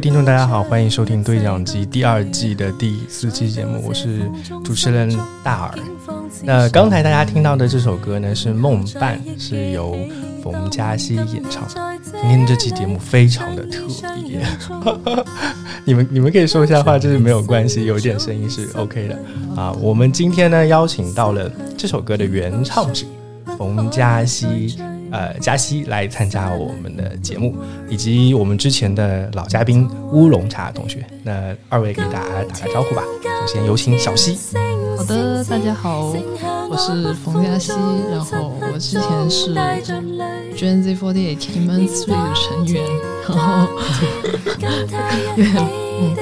[0.00, 4.20] 听众，大家好，欢迎收听《对讲机》第二季的第四期节目，我是
[4.64, 5.14] 主持人
[5.44, 5.74] 大耳。
[6.42, 9.98] 那刚才大家听到的这首歌呢，是《梦伴》，是由
[10.42, 11.68] 冯嘉熙演唱。
[12.02, 13.82] 今天这期节目非常的特
[14.26, 14.40] 别，
[15.84, 19.18] 你们你们可以说一下话，就是没有关系，有一点声音是 OK 的
[19.54, 19.70] 啊。
[19.82, 23.04] 我们今天呢，邀请到了这首歌的原唱者
[23.58, 24.78] 冯嘉熙。
[25.10, 27.54] 呃，嘉熙来参加我们的节目，
[27.88, 31.04] 以及我们之前的老嘉宾乌龙茶同学。
[31.22, 33.02] 那二位给大家打个招呼吧。
[33.46, 34.36] 首先有请小溪。
[34.96, 36.14] 好的，大家好，
[36.68, 37.72] 我是冯嘉熙，
[38.10, 39.54] 然后我之前是
[40.56, 42.84] Gen Z Forty Eight Team Three 的成员，
[43.28, 43.66] 然后
[45.98, 46.16] 嗯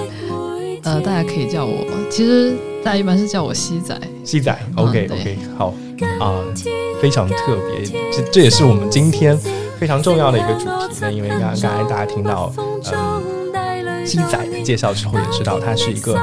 [0.85, 4.01] 呃，大家可以叫我，其实大家一般是叫我西仔。
[4.25, 5.75] 西仔，OK OK，好
[6.21, 6.45] 啊。
[7.01, 9.39] 非常特别，这这也是我们今天
[9.79, 11.13] 非常重要的一个主题呢。
[11.13, 16.19] 因为刚刚才大家听到嗯鸡仔的介绍之后，也知道他是一个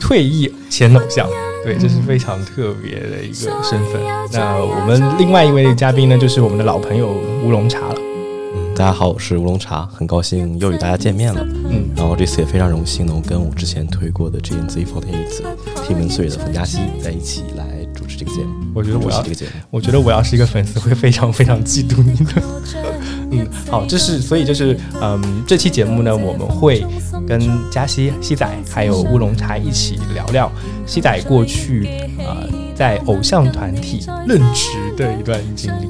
[0.00, 1.28] 退役前偶像，
[1.62, 4.02] 对，这是非常特别的一个身份。
[4.32, 7.94] 那我们另外一位嘉宾呢，就是我们的老朋友乌龙茶了。
[7.96, 11.40] 嗯，大家好，我是乌龙茶，很高兴又与大家见面了。
[11.70, 15.40] 嗯，然后这次也非常荣幸能跟我之前推过的 G N Z Forty Eight
[15.86, 17.81] Team Three 的冯嘉熙在一起来。
[17.94, 22.42] 主持这个节目，我觉得我要这个节目，我觉得我要是一个粉丝，会非常非常嫉妒你的。
[23.30, 26.84] 嗯，好，这是所以就是，嗯，这期节目呢，我们会
[27.26, 30.52] 跟嘉西西仔还有乌龙茶一起聊聊
[30.86, 31.86] 西仔过去
[32.18, 32.44] 啊
[32.74, 35.86] 在偶像团体任职的一段经历。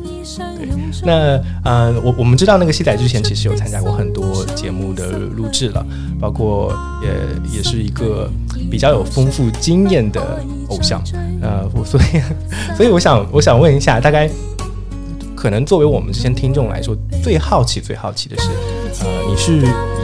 [0.57, 0.69] 对，
[1.05, 5.84] 那呃，我我们知道那个西仔之前其实有参加过很多节目的录制了，
[6.21, 8.31] 包括也也是一个
[8.71, 10.21] 比较有丰富经验的
[10.69, 11.03] 偶像。
[11.41, 12.05] 呃，所以
[12.77, 14.28] 所以我想我想问一下，大概。
[15.34, 18.49] 可能作为我们这些听众来说，最好奇、最好奇的是，
[19.01, 19.56] 呃，你是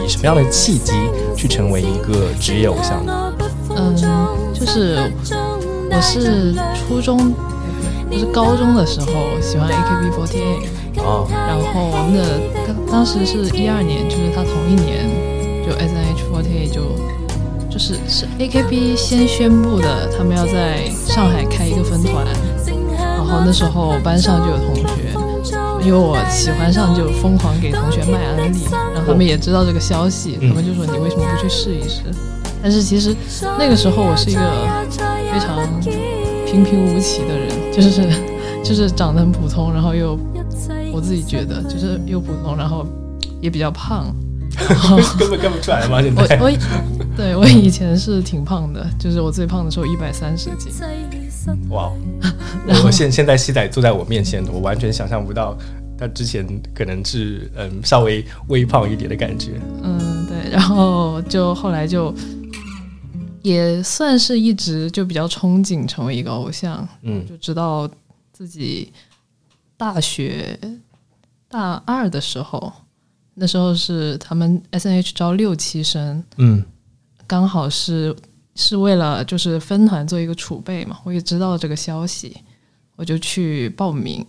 [0.04, 0.92] 以什么样的契机
[1.36, 3.32] 去成为一个职业偶像呢？
[3.70, 3.94] 嗯，
[4.52, 4.98] 就是
[5.88, 7.32] 我是初中，
[8.10, 9.06] 就是高中的时候
[9.40, 10.66] 喜欢 AKB48，
[10.96, 15.08] 哦，然后那当时是一二年，就是他同一年
[15.64, 16.80] 就 SNH48 就
[17.70, 22.26] 就是是 AKB 先宣布的，他们要在上海开一个分团，
[22.96, 24.84] 然后那时候班上就有同学。
[25.80, 32.02] 因为我喜欢上就疯狂给同学卖安利，然后他们也知道这个消息，他们就说你为什么不去试一试？
[32.60, 33.14] 但是其实
[33.56, 34.40] 那个时候我是一个
[35.32, 35.80] 非常
[36.44, 38.02] 平平无奇的人，就是
[38.62, 40.18] 就是长得很普通，然后又
[40.92, 42.84] 我自己觉得就是又普通，然后
[43.40, 44.12] 也比较胖，
[45.18, 46.02] 根本看不出来吗？
[46.02, 50.72] 现在我我对我以前是挺胖的，就是我最胖的时候一百三十斤。
[51.70, 51.90] 哇！
[52.66, 55.56] 然后现现在西仔坐在我面前，我完全想象不到
[55.98, 59.52] 他之前可能是嗯稍微微胖一点的感觉。
[59.82, 60.50] 嗯，对。
[60.50, 62.14] 然后就后来就
[63.42, 66.86] 也算是一直就比较憧憬成为一个偶像。
[67.02, 67.88] 嗯，就直到
[68.32, 68.92] 自己
[69.76, 70.58] 大学
[71.48, 72.70] 大二的时候，
[73.38, 76.22] 那时候是他们 S N H 招六期生。
[76.36, 76.64] 嗯，
[77.26, 78.14] 刚好是。
[78.60, 82.36] 是为了就是分团做一个储备嘛，我也知道这个消息，
[82.96, 84.26] 我就去报名，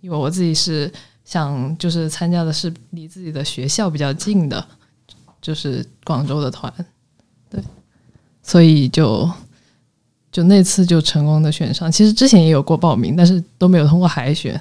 [0.00, 0.92] 因为我自己是
[1.24, 4.66] 想就是参加的是离自己的学校比较近的，
[5.40, 6.74] 就是广州的团，
[7.48, 7.62] 对，
[8.42, 9.30] 所以就
[10.32, 11.92] 就那次就成功的选上。
[11.92, 14.60] 其实之前也有过报名，但是都没有通过海选，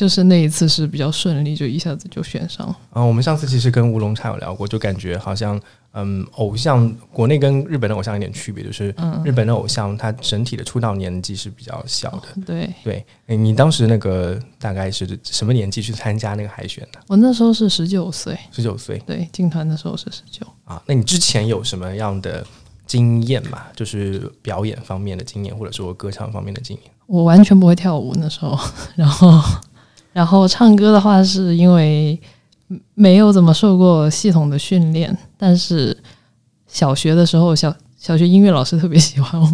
[0.00, 2.74] 就是那一次是比较顺利，就一下子就选上了。
[2.94, 5.60] 嗯，我们上次其实跟乌龙茶有聊过，就感觉好像。
[5.92, 8.94] 嗯，偶像国内跟日本的偶像有点区别，就是
[9.24, 12.28] 日本的偶像他整体的出道年纪是比较小的。
[12.46, 13.04] 对对，
[13.36, 17.00] 你当时那个大概是什么年纪去参加那个海选的？
[17.08, 18.38] 我那时候是十九岁。
[18.52, 20.46] 十九岁，对，进团的时候是十九。
[20.64, 22.46] 啊，那你之前有什么样的
[22.86, 23.62] 经验嘛？
[23.74, 26.92] 就是表演方面的经验，或者说歌唱方面的经验？
[27.06, 28.56] 我完全不会跳舞那时候，
[28.94, 29.42] 然后
[30.12, 32.20] 然后唱歌的话是因为。
[32.94, 35.96] 没有怎么受过系统的训练，但是
[36.68, 39.48] 小学的时候，小小学音乐老师特别喜欢我，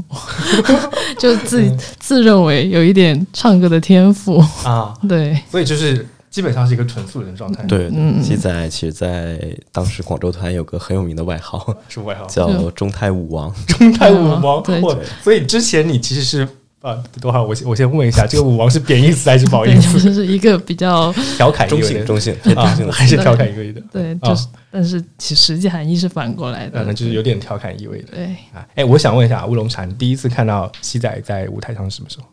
[1.18, 4.94] 就自己自认为有一点唱歌的天赋啊。
[5.08, 7.62] 对，所以就是基本上是一个纯素人状态。
[7.64, 7.90] 对，
[8.22, 9.40] 记载其实，在
[9.72, 13.50] 当时广州团有个很有名的外号，是外号叫中泰舞王。
[13.66, 14.78] 中泰舞王，对。
[15.22, 16.46] 所以之前你其实是
[16.82, 17.42] 啊，多少？
[17.42, 20.00] 我先我先问一下，这个舞王是贬义词还是褒义词？
[20.00, 23.80] 这是一个比较调侃中性、中性、中性的，还是调侃意味的？
[23.92, 28.08] 对，就是，但是其实际含义是反过来的，那就是有点调侃意味的。
[28.12, 32.26] 对啊，哎，我想问一下乌龙茶，你第一次看到西仔在舞台上是什么时候？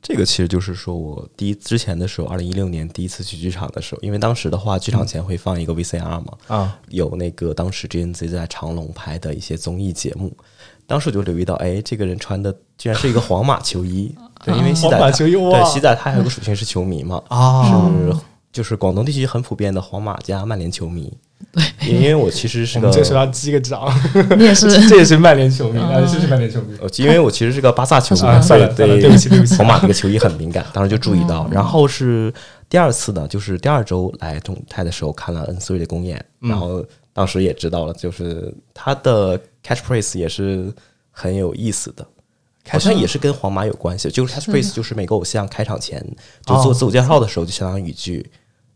[0.00, 10.32] 这个其实就是说我第一之前的时候，二零一六年第一次去剧场的时候，因为当时的话，剧场前会放一个 VCR 嘛，啊，有那个当时 GNZ 在长隆拍的一些综艺节目，
[10.88, 14.12] 当时我就留意到，哎，这个人穿的居然是一个皇马 球衣，
[14.44, 18.16] 对，因为西仔对西仔他还有个属性是球迷嘛，啊，是
[18.50, 21.12] 就是广东地区很普遍的皇马加曼联球迷。
[21.52, 23.88] 对，因为我其实是个，这时候要击个掌。
[24.36, 26.76] 你也是， 这也是曼联球迷，啊，这是曼联球迷。
[26.96, 31.48] 因为我其实是个巴萨球迷，算了对对不起对不起，皇马这个球衣很敏感，当时就注意到。
[31.52, 32.32] 然后是
[32.68, 40.72] 第二次呢，就是第二周来中泰的时候看了 N 四 y 的公演，然后当时也知道了，就是他的 catchphrase 也是
[41.10, 42.06] 很有意思的，
[42.68, 44.10] 好像也是跟皇马有关系。
[44.10, 46.04] 就是 catchphrase 就是每个偶像开场前
[46.46, 48.30] 就做自我介绍的时候，就相当于一句。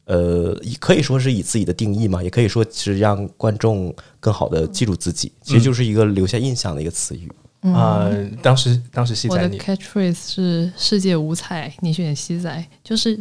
[0.04, 7.30] 呃，可以说是以自己的定义嘛，也可以说是让观众更好的记住自己，其实就是一个留下印象的一个词语
[7.72, 8.10] 啊。
[8.42, 13.18] 当时，当时西仔，我的 catchphrase 是“世界五彩，你选西仔”，就是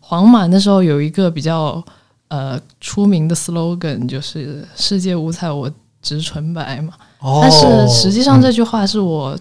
[0.00, 1.82] 皇马那时候有一个比较
[2.26, 5.72] 呃出名的 slogan，就是“世界五彩，我
[6.02, 6.94] 执纯白”嘛。
[7.40, 9.38] 但是实际上这句话是我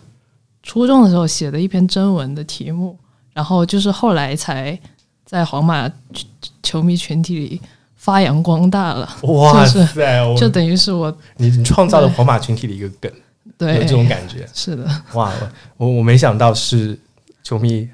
[0.61, 2.97] 初中的时候写的一篇征文的题目，
[3.33, 4.79] 然后就是后来才
[5.25, 5.91] 在皇马。
[6.63, 7.61] 球迷群体里
[7.95, 9.85] 发扬光大了，哇塞！
[10.35, 13.11] 就等于是我你你创造了皇马群体的一个梗，
[13.57, 14.89] 对有这种感觉是的。
[15.13, 15.31] 哇，
[15.77, 16.97] 我我没想到是
[17.43, 17.87] 球迷，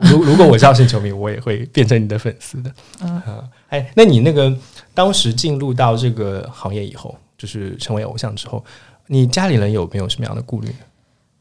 [0.00, 2.70] 如 如果我知道是球迷，我也会变成你的粉丝的。
[3.00, 3.22] 嗯，
[3.68, 4.54] 哎，那你那个
[4.92, 8.62] 当时进入到这个行业以后，就是成为偶像之后，
[9.08, 10.74] 你家里人有没有什么样的顾虑？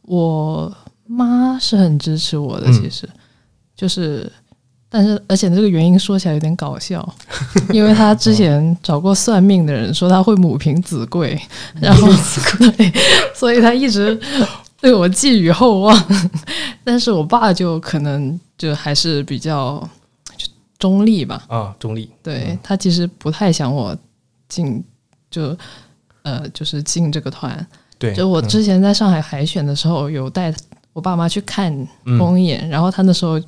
[0.04, 0.76] 我
[1.06, 3.08] 妈是很支持我的，其实
[3.76, 4.32] 就是。
[4.88, 7.14] 但是，而且这个原因说起来有点搞笑，
[7.74, 11.38] 因为她之前找过算命的人，说她会母凭子贵，
[11.82, 12.08] 然后
[12.78, 12.94] 对，
[13.34, 14.18] 所以她一直
[14.80, 16.06] 对我寄予厚望。
[16.86, 19.86] 但是我爸就可能就还是比较
[20.78, 22.10] 中立吧，啊，中立。
[22.24, 23.98] 对他其实不太想我
[24.48, 24.82] 进，
[25.30, 25.58] 就
[26.26, 27.66] 呃，就是进这个团。
[27.98, 30.54] 对，就我之前在上海海选的时候，有带
[30.92, 31.74] 我爸妈去看
[32.20, 33.40] 公演，然后他那时候。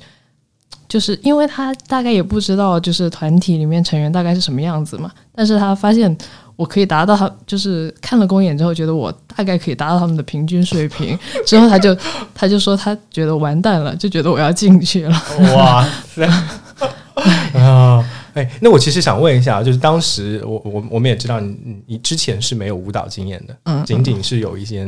[0.86, 5.10] 就是因为他大概也不知道，就是团体里面成员大概是什么样子嘛。
[5.34, 6.16] 但是他发现
[6.56, 11.18] 我可以达到他，就是看了公演之后，觉得我大概可以达到他们的平均水平。
[11.46, 11.94] 之后他就
[12.34, 15.22] 他就说他觉得完蛋了，就觉得我要进去了。
[15.54, 16.26] 哇塞！
[17.60, 18.02] 啊，
[18.34, 24.86] 哎，那我其实想问一下，就是当时我我我们也知道你你之前是没有舞蹈经验的，嗯，仅仅是有一些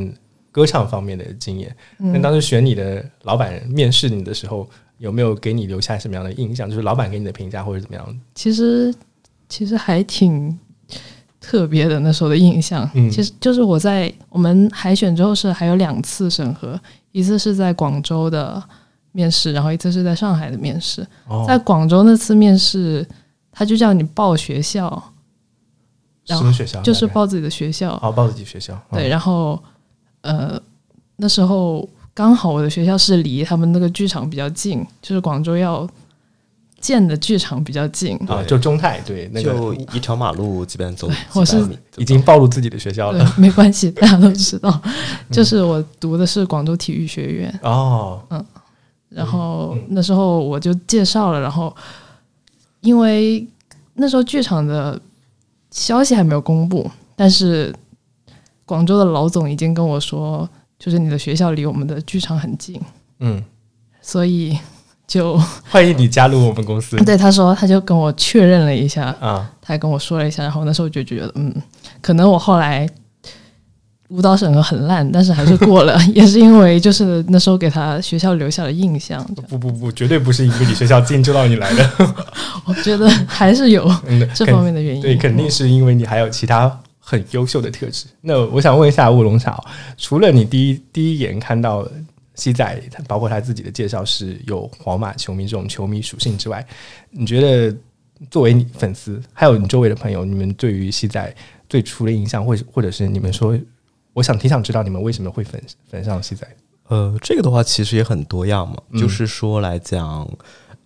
[0.53, 1.75] 歌唱方面的经验。
[1.99, 4.69] 那当时选你的老板面试你的时候。
[5.01, 6.69] 有没有给你留下什么样的印象？
[6.69, 8.21] 就是老板给你的评价或者怎么样？
[8.35, 8.95] 其实
[9.49, 10.59] 其实还挺
[11.41, 12.87] 特别的，那时候的印象。
[12.93, 16.79] 嗯，其实就是我在我们海选之后是还有两次审核，
[17.13, 18.63] 一次是在广州的
[19.13, 21.03] 面试，然后一次是在上海的面试。
[21.49, 23.03] 在广州那次面试，
[23.61, 25.13] 他就叫你报学校，
[26.25, 26.81] 什么学校？
[26.81, 27.93] 就是报自己的学校。
[28.03, 28.81] 哦，报自己学校。
[28.91, 29.63] 对，然后
[30.23, 30.59] 呃，
[31.17, 31.87] 那时候。
[32.13, 35.89] 刚好我的学校是离他们那个剧场比较近，就是广州要
[36.79, 41.09] 建的剧场比较近啊，就中泰对，那就一条马路基本上走。
[41.33, 41.65] 我是
[41.97, 44.83] 已经暴露自己的学校了，没关系，大家都知道，
[45.31, 48.45] 就是我读的是广州体育学院哦，嗯，
[49.09, 51.75] 然后那时候我就介绍了，然后
[52.81, 53.47] 因为
[53.95, 55.01] 那时候剧场的
[55.71, 57.75] 消息还没有公布，但是
[58.65, 60.49] 广州的老总已经跟我说。
[60.83, 62.81] 就是你的学校离我们的剧场很近，
[63.19, 63.45] 嗯，
[64.01, 64.59] 所以
[65.07, 65.37] 就
[65.69, 66.97] 欢迎你加入我们公司。
[67.05, 71.55] 对，他说他就跟我确认了一下啊，他还跟我说了一下，然后那时候就觉得，嗯，
[72.01, 72.89] 可能我后来
[74.11, 79.25] 舞蹈审核很烂，但是还是过了， 也是因为就是那时候给他学校留下了印象。
[79.49, 81.91] 不不不，绝对不是因为你学校近就到你来的，
[82.67, 83.91] 我觉得还是有
[84.35, 85.01] 这方面的原因。
[85.03, 86.81] 对，肯定是因为你还有其他。
[87.03, 88.07] 很优秀的特质。
[88.21, 89.61] 那我想问一下乌龙茶，
[89.97, 91.85] 除了你第一第一眼看到
[92.37, 96.65] 西仔，包括他自己的介绍是有皇马球迷这种球迷属性之外，
[97.11, 97.77] 你觉得
[98.31, 101.35] 作为你粉丝，还有你周围的朋友，你们对于西仔
[101.69, 103.59] 最初的印象，或或者是你们说，
[104.13, 106.47] 我想挺想知道你们为什么会粉粉上西仔？
[106.89, 110.29] 呃，这个的话其实也很多样嘛，就是说来讲。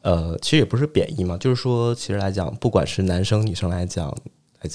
[0.03, 4.15] 呃，其实也不是贬义嘛，就是说，其实来讲，不管是男生女生来讲，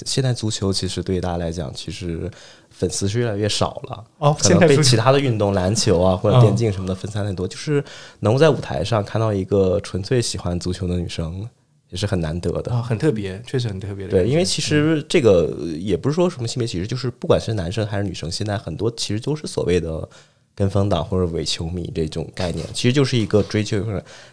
[0.04, 2.28] 现在足球其实对大家来讲，其实
[2.68, 4.04] 粉丝是越来越少了。
[4.18, 7.80] 哦，可能被其他的运动，篮球啊或者电竞什么的分散很多，就是
[8.18, 11.48] 能够在舞台上看到一个纯粹喜欢足球的女生，
[11.90, 14.12] 也是很难得的啊，很特别，确实很特别的。
[14.12, 20.08] 对，因为其实这个也不是说什么性别歧视，就是不管是男生还是女生，现在很多其实都是所谓的。
[20.52, 23.82] 跟风党或者伪球迷这种概念， 其实就是一个追求。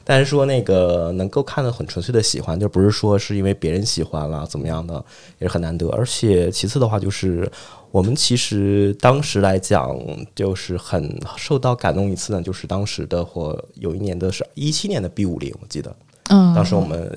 [0.04, 4.96] 但是说那个能够看得很纯粹的喜欢，就不是说是因为别人喜欢了怎么样的，
[5.40, 5.88] 也是很难得。
[5.90, 7.50] 而且其次的话，就是
[7.92, 9.98] 我们其实当时来讲，
[10.36, 15.96] 就是很受到感动一次呢，就是当时的或有一年的是一七年的 B 五零，我记得，
[16.30, 17.10] 嗯，当时我们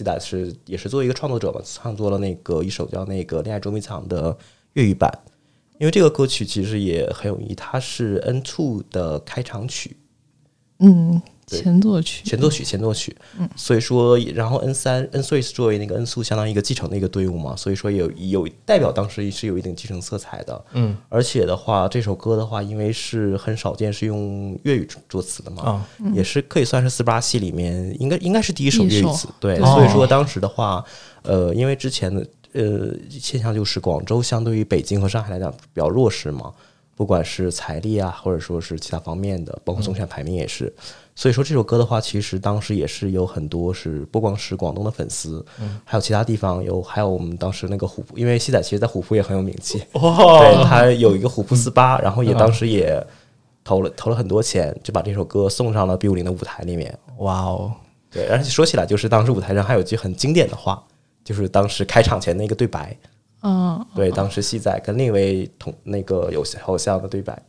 [0.00, 4.34] 期待是也是作为一个创作者嘛，创作了那个一首叫那个《恋爱捉迷藏》的
[4.72, 5.12] 粤语版。
[5.78, 9.98] 因为这个歌曲其实也很有意义，它是 N Two 的开场曲，
[10.78, 11.20] 嗯，
[11.58, 30.84] 前作曲，前作曲，前作曲，嗯，所以说，然后 N 三 N Three 作为那个 N 速相当于一个继承的一个队伍嘛，所以说有有代表当时是有一定继承色彩的，嗯，而且的话，这首歌的话，因为是很少见是用粤语作词的嘛，啊，也是可以算是四八系里面应该应该是第一首粤语词，对，所以说当时的话，
[31.22, 32.26] 呃，因为之前的。
[32.52, 36.52] 呃，现象就是广州相对于北京和上海来讲比较弱势嘛，
[36.96, 40.74] 不管是财力啊，或者说是其他方面的，包括总选排名也是。
[41.20, 45.44] 所以说这首歌的话，其实当时也是有很多是不光是广东的粉丝，
[45.84, 53.06] 还有其他地方有，还有我们当时那个虎扑，因为西仔其实在虎扑也很有名气，对他有一个虎扑四八， 然后也当时也
[53.62, 56.98] 投了投了很多钱，就把这首歌送上了 B 五零的舞台里面。
[57.18, 57.70] 哇哦，
[58.10, 60.82] 对，而且说起来，就是当时舞台上还有句很经典的话。
[61.22, 62.96] 就是当时开场前那个对白，
[63.42, 67.40] 嗯，对，当时西仔跟另一位同那个有偶像的对白。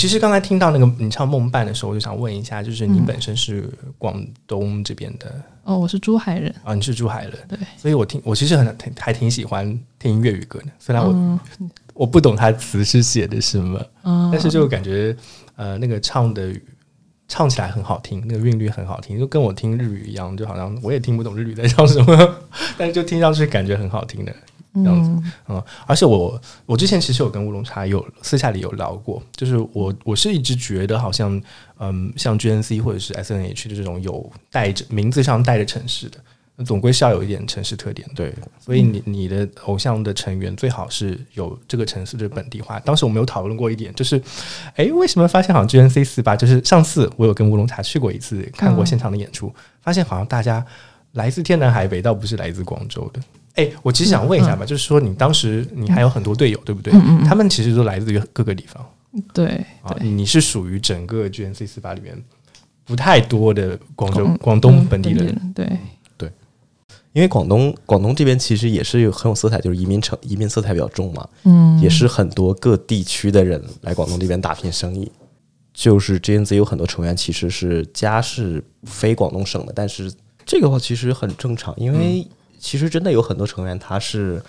[0.00, 5.30] 其实刚才听到那个你唱《梦伴》的时候，我就想问一下，就是你本身是广东这边的
[5.62, 6.50] 哦，我是珠海人。
[6.64, 11.40] 啊，你是珠海人，对，所以我听我其实很挺还挺喜欢听粤语歌的，虽然我
[11.92, 13.78] 我不懂他词是写的什么，
[14.32, 15.14] 但是就感觉
[15.56, 16.50] 呃那个唱的
[17.28, 22.36] 唱起来很好听，那个韵律很好听，就跟我听日语一样，就好像我也听不懂日语在唱什么，
[22.78, 24.34] 但是就听上去感觉很好听的。
[24.84, 25.19] 样子，嗯，
[25.86, 31.40] 而且我我之前其实有跟乌龙茶有私下里有聊过，就是我我是一直觉得好像，
[31.78, 36.18] 嗯，像 GNC 或者是 SNH 的这种有带着名字上带着城市的，
[36.64, 38.08] 总归是要有一点城市特点。
[38.14, 42.78] 对，所以你你的偶像的成员最好是有这个城市的本地化。
[42.80, 44.20] 当时我们有讨论过一点，就是，
[44.76, 50.64] 哎，为什么发现好像 GNC 四八，就是上次我有跟乌龙茶去过一次，看过现场的演出，发现好像大家
[51.12, 53.20] 来自天南海北，倒不是来自广州的。
[53.54, 56.92] 哎，我其实想问一下吧，就是说你当时你还有很多队友，对不对？
[57.26, 58.84] 他们其实都来自于各个地方。
[59.34, 62.16] 对啊，你是属于整个 GNC 四八里面
[62.84, 65.52] 不太多的广州、广东本地人。
[65.52, 65.68] 对
[66.16, 66.30] 对，
[67.12, 71.28] 因为广东广东这边其实也是有很有色彩，就是移民城移民色彩比较重嘛。
[71.42, 75.10] 嗯，也是很多各地区的人来广东这边打拼生意。
[75.74, 80.12] 就是 GNC 有很多成员其实是家是非广东省的，但是
[80.46, 82.24] 这个话其实很正常，因为。
[82.60, 84.40] 其实真的有很多成员，他是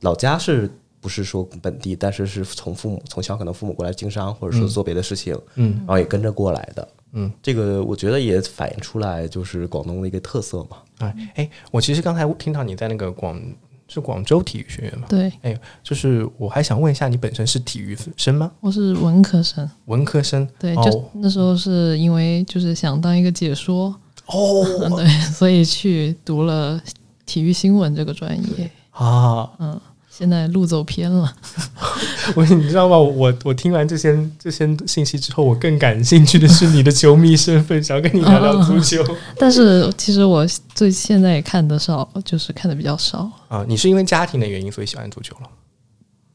[0.00, 0.68] 老家是
[1.00, 10.78] 不是说本地，但是是从父母从小可能父母过来经商，或者说做别的事情，嗯，然后也跟着过来的，嗯，这个我觉得也反映出来就是广东的一个特色嘛。
[10.98, 13.40] 哎哎，我其实刚才听到你在那个广
[13.86, 15.06] 是广州体育学院嘛？
[15.08, 18.50] 对，哎，就是我还想问一下，你本身是体育生吗？
[18.60, 23.94] 我是文科生，文科生，对，就那时候是因为就是想当一个解说
[24.26, 24.64] 哦，
[24.96, 26.80] 对，所以去读了。
[27.28, 29.78] 体育新闻这个专业啊，嗯，
[30.10, 31.32] 现在路走偏了。
[32.34, 32.98] 我你知道吗？
[32.98, 39.04] 我我听完这些这些信息之后，我更感兴趣的是你的球迷身份，想要跟你聊聊足球。
[39.38, 43.64] 但是其实我最现在也看的少，就是看的比较少啊。
[43.68, 45.48] 你是因为家庭的原因所以喜欢足球了？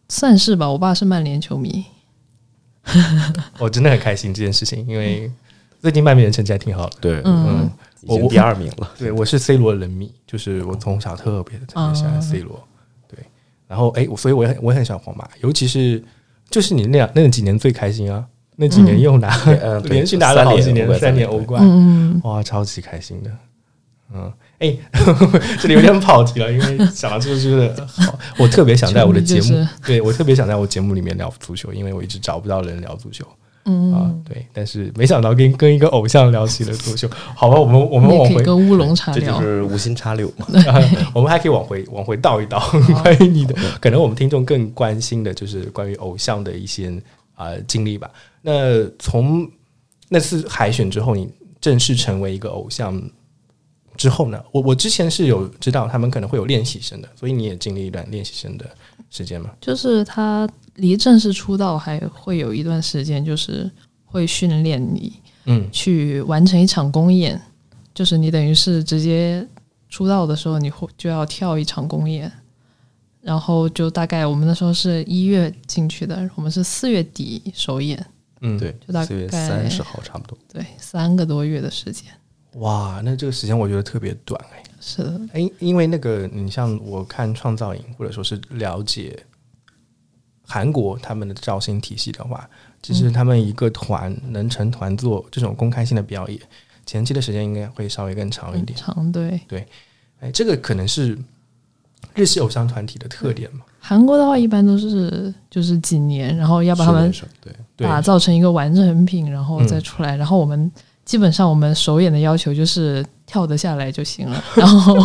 [0.10, 0.70] 算是吧。
[0.70, 1.84] 我爸是曼联球迷。
[3.58, 5.32] 我 真的很开心这件事情，因为
[5.82, 6.96] 最近曼联成绩还挺好的。
[7.02, 7.70] 对，嗯。
[8.04, 8.92] 已经第二名了。
[8.98, 12.62] 对，我是 C 罗人迷，就是我从小特别特别喜欢 C 罗。
[13.08, 13.20] 对，
[13.68, 16.04] 然后哎，所以我我也很喜欢皇马，尤其是
[16.50, 18.26] 就是你那那几年最开心啊，
[18.56, 19.36] 那几年又拿
[19.86, 23.32] 连续拿了好几年三年欧冠，哇，超级开心的。
[24.16, 24.78] 嗯，哎，
[25.60, 33.26] 这里有点跑题了，因为想到这个就是好，我特别想在我的节目，对我特别想在我节目里面聊足球，因为我一直找不到人聊足球。
[33.66, 40.46] 嗯啊，对，但是没想到跟跟一个偶像聊起了足球，好吧，我们我们往回跟乌龙茶聊，这就是无心插柳嘛。
[41.16, 42.60] 我们还可以往回往回倒一倒，
[43.02, 46.92] 关于你的，可能我们听众更关心的就是关于偶像的一些
[47.36, 48.12] 啊经历吧。
[48.42, 49.50] 那从
[50.10, 51.30] 那次海选之后，你
[51.62, 53.02] 正式成为一个偶像
[53.96, 54.44] 之后呢？
[54.52, 58.66] 我我之前是有知道他们可能会有练习生的，所以你也经历一段练习生的
[59.10, 59.52] 时间吗？
[59.62, 60.46] 就是他。
[60.76, 63.70] 离正式出道还会有一段时间，就是
[64.06, 65.14] 会训练你，
[65.46, 67.40] 嗯，去完成一场公演，
[67.94, 69.48] 就是你等于是直接
[69.88, 72.32] 出道的时候，你会就要跳一场公演，
[73.22, 78.04] 然后就大概我们那时候是一月进去的，我们是四月底首演，
[78.42, 82.12] 嗯，对，就大概三十号差不多，对，三个多月的时间，
[82.56, 89.24] 哇，那这个时间我觉得特别短哎，是的，哎，因为那个你像我看创造营或者说是了解。
[90.54, 92.48] 韩国他们的造星体系的话，
[92.84, 96.40] 其实他们一个团能成团做这种公开性的表演，
[96.86, 98.78] 前期的时间应该会稍微更长一点。
[98.78, 99.68] 长对对，
[100.20, 101.18] 哎，这个可能是
[102.14, 103.62] 日系偶像团体的特点嘛。
[103.80, 107.12] 韩国的话，一般都是就是几年，然后要把他们
[107.42, 110.16] 对打造成一个完成品，然后再出来。
[110.16, 110.72] 然后我们
[111.06, 113.06] 基本上我们首演的要求就是。
[113.26, 114.96] 跳得下来就行了， 然后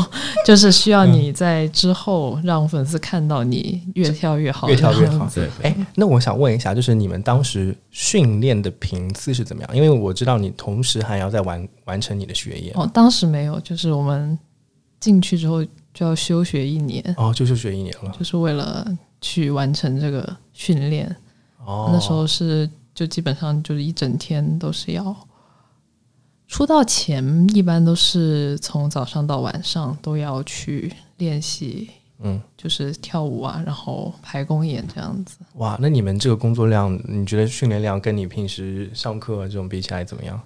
[0.44, 5.26] 就是需要你在之后让粉丝看到你越跳越好，越跳越好。
[5.32, 9.74] 对，哎，那我想问一下，就是你们当时训练的频次是怎么样？
[9.74, 12.72] 因为我知道你同时还要在完完成你的学业。
[12.74, 14.36] 哦，当时没有，就是我们
[14.98, 17.02] 进去之后就要休学一年。
[17.16, 18.84] 哦，就休学一年了，就是为了
[19.20, 21.06] 去完成这个训练。
[21.64, 25.16] 哦，那时候是就基本上就是一整天都是要。
[26.48, 35.36] 出道前一般都是从早上到晚上都要去练习，嗯，就是跳舞啊，然后排公演这样子。
[35.56, 40.40] 哇，那你们这个工作量，你觉得训练量跟你平时上课这种比起来怎么样？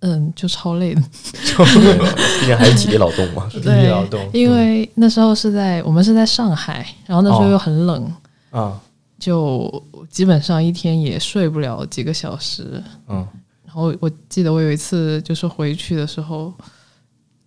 [0.00, 1.00] 嗯，就超累的，
[2.40, 4.28] 毕竟还是体力劳动嘛，体力劳动。
[4.32, 8.12] 因为那时候是在我们是在上海，然后那时候又很冷
[8.50, 8.80] 啊，
[9.18, 9.70] 就
[10.08, 13.28] 基本上一天也睡不了几个小时，嗯。
[13.74, 16.52] 然后我记得我有一次就是回去的时候，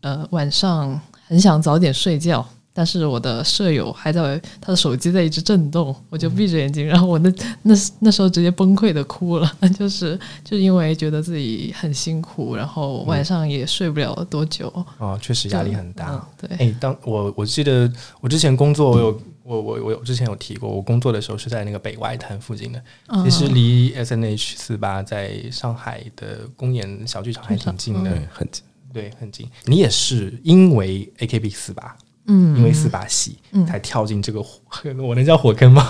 [0.01, 14.73] 呃，晚上很想早点睡觉，但是我的舍友还在他的手机在一直震动，我就闭着眼睛，然后我那那那时候直接崩溃的哭了， 就是就因为觉得自己很辛苦，然后晚上也睡不了多久。
[14.97, 16.27] 哦，确实压力很大。
[16.41, 17.87] 对，哎，当我我记得
[18.19, 19.21] 我之前工作，我有。
[19.45, 22.83] 我我我之前有提过，我工作的时候是在那个北外滩附近的，
[23.23, 28.63] 其实离 S N H 四八在上海的公演小剧场还挺近的，很近。
[28.91, 29.47] 对，很近。
[29.65, 31.95] 你也是因为 AKB 四八，
[32.27, 34.61] 嗯，因为四八系，才跳进这个火，
[35.03, 35.85] 我能叫火坑吗？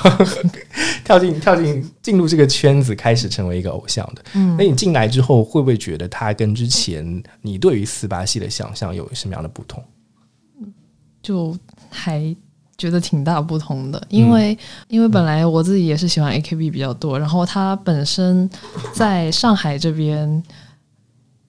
[1.05, 4.25] 跳进跳进进入这个圈子，开始成为一个偶像的。
[4.33, 9.81] 嗯，那你进来之后，会不会觉得他跟之前你对于四八系的想象有什么样的不同？
[11.21, 11.57] 就
[11.89, 12.35] 还
[12.77, 14.57] 觉得挺大不同的，因为
[14.87, 18.49] 因为本来我自己也是喜欢 AKB 比较多，然后他本身
[18.93, 20.43] 在上海这边。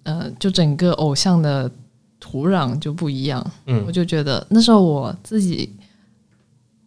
[0.09, 1.69] 呃，就整个偶像的
[2.21, 5.69] 土壤就不一样，嗯，我就觉得那时候我自己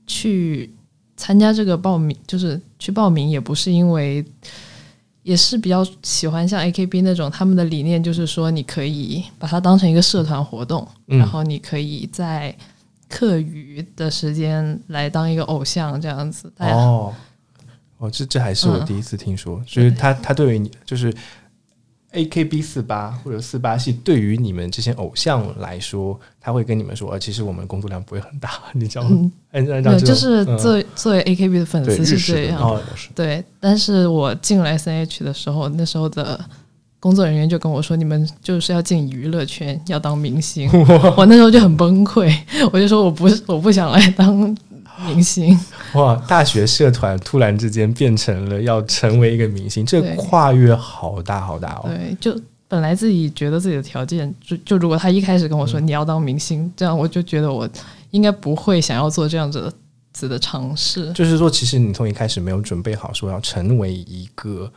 [0.08, 0.73] 去
[1.17, 4.23] 参加这个报名，就是去报名，也不是因为，
[5.23, 12.56] 也是比较喜欢像 AKB 那种，他们的理念就是说，你可以把它当成一个社团活动，然后你可以在
[13.09, 16.51] 课余的时间来当一个偶像这样子。
[16.59, 17.13] 哦，
[17.97, 21.13] 哦，这这还是我第一次听说，所以他他对于你就是。
[22.13, 32.81] A K B 四八或者四八系，对于你们这些偶像来说，他会跟你们说：“呃，其实我们工作量不会很大， 你知道吗？”按照就是作作为 A K B 的粉丝是这样，
[33.13, 33.45] 对。
[33.59, 36.43] 但是我进了 S N H 的时候，那时候的
[36.99, 40.69] 工作人员就跟我说：“你们就是要进娱乐圈，要当明星。
[41.15, 42.35] ”我那时候就很崩溃，
[42.71, 44.57] 我就说：“我不是，我不想来当。”
[45.07, 45.57] 明星
[45.95, 46.13] 哇！
[46.27, 51.85] 大学社团突然之间变成了要成为一个明星，这跨越好大好大哦。
[51.88, 57.65] 对，就本来自己觉得自己的条件，就就如果他一开始跟我说你要当明星，这样我就觉得我
[58.12, 59.73] 应该不会想要做这样子
[60.12, 61.13] 子的尝试。
[61.13, 64.69] 就是说，其实你从一开始没有准备好说要成为一个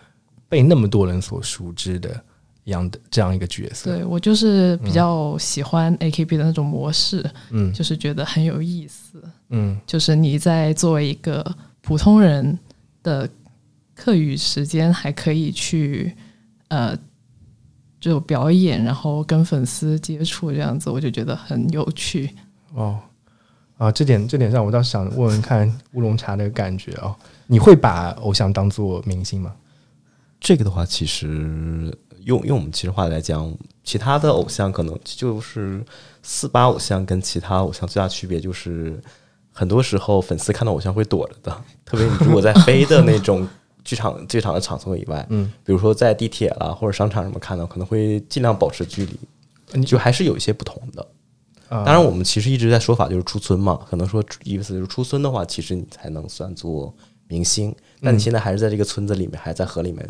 [0.52, 2.22] 被那么多人所熟知的。
[2.64, 11.44] 一样的这样一个角色，对我就是比较喜欢 AKB 的那种模式，嗯，就是觉得很有意思，嗯，就是你在作为一个
[11.80, 12.56] 普通人
[13.02, 13.28] 的
[13.96, 16.14] 课余时间，还可以去
[16.68, 16.96] 呃，
[17.98, 22.30] 就表演，然后跟粉丝接触这样子，我就觉得很有趣。
[22.74, 22.96] 哦，
[23.76, 27.12] 啊，这点这点上，我倒想问问看乌龙茶的感觉哦，
[27.48, 29.52] 你会把偶像当做明星吗？
[30.42, 31.90] 这个的话，其实。
[32.24, 33.52] 用用我们其实话来讲，
[33.82, 35.84] 其他的偶像可能就是
[36.22, 39.02] 四八偶像跟其他偶像最大区别就是，
[39.50, 43.44] 很多时候粉丝看到偶像会躲着的，特别你如果在飞的那种
[43.82, 49.04] 剧场 剧场的场所以外，嗯，比如说在地铁啦或者商场什么看到，可能会尽量保持距
[49.74, 51.04] 离，就还是有一些不同的。
[51.68, 56.94] 当然，我们其实一直在说法就是出村嘛，可能说意思就是出村的话，其实你才能算作
[57.32, 57.74] 明星。
[58.00, 60.06] 那你现在还是在这个村子里面，还在河里面。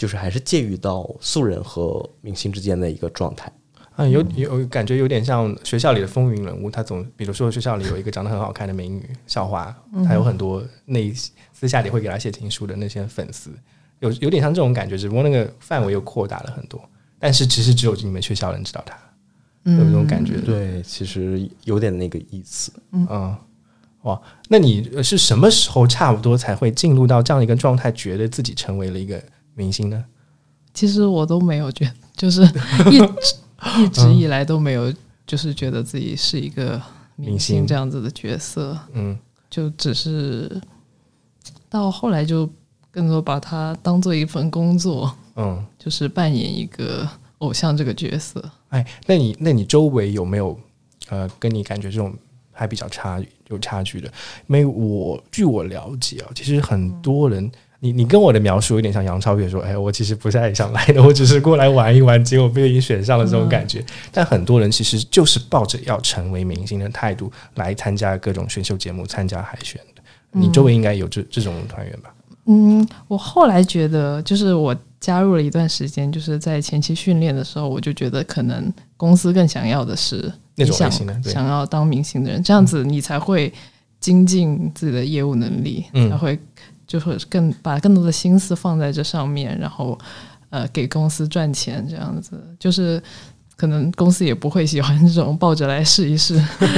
[0.00, 3.52] 就是还是介于到素人和明星之间的一个状态，
[3.96, 6.70] 啊，有有感觉有点像学校里的风云人物。
[6.70, 11.12] 他总比如说学校里有一个长得很好看的美女校花，他有很多内
[11.52, 13.50] 私下里会给他写情书的那些粉丝，
[13.98, 16.80] 有有点像这种感觉，只不过那个范围又扩大了很多。
[17.18, 18.96] 但是其实只有你们学校人知道他，
[19.70, 20.38] 有这种感觉。
[20.38, 22.72] 对，其实有点那个意思。
[22.92, 23.36] 嗯，
[24.02, 29.22] 哇，那你是什么时候差不多才会进入到这样一个状态，觉得自己成为了一个？
[29.56, 30.02] 明星呢？
[30.72, 32.40] 其实我都没有觉得，就是
[32.90, 33.34] 一直
[33.82, 34.90] 一直以来都没有，
[35.26, 36.80] 就是觉得自己是一个
[37.16, 38.78] 明星这样子的角色。
[38.92, 39.18] 嗯，
[39.50, 40.58] 就只是
[41.68, 42.48] 到后来就
[42.90, 45.14] 更多把它当做一份工作。
[45.36, 47.06] 嗯，就是扮演一个
[47.38, 48.42] 偶像这个角色。
[48.68, 50.58] 哎，那你那你周围有没有
[51.08, 52.14] 呃，跟你感觉这种
[52.60, 53.18] 还比较差
[53.48, 54.06] 有差距的？
[54.46, 57.50] 因为我据我了解啊，其实很多人。
[57.82, 70.02] 你你跟我的描述有点像杨超越说：“哎，我其实不太想来的，我只是过来玩一玩，结果被你选上了这种感觉。”但很多人其实就是抱着要成为明星的态度来参加各种选秀节目、参加海选的。
[70.32, 72.12] 你周围应该有这这种团员吧？
[72.44, 83.52] 嗯，我后来觉得，就是我加入了一段时间，就是在前期训练的时候，我就觉得可能公司更想要的是那种类型的，想要当明星的人，这样子你才会
[83.98, 86.38] 精进自己的业务能力，才会。
[86.90, 89.96] 就是更把更多的心思放在这上面，然后
[90.48, 93.00] 呃给公司赚钱这样子，就是
[93.54, 96.34] 可能公司也不会喜欢这种抱着来试一试、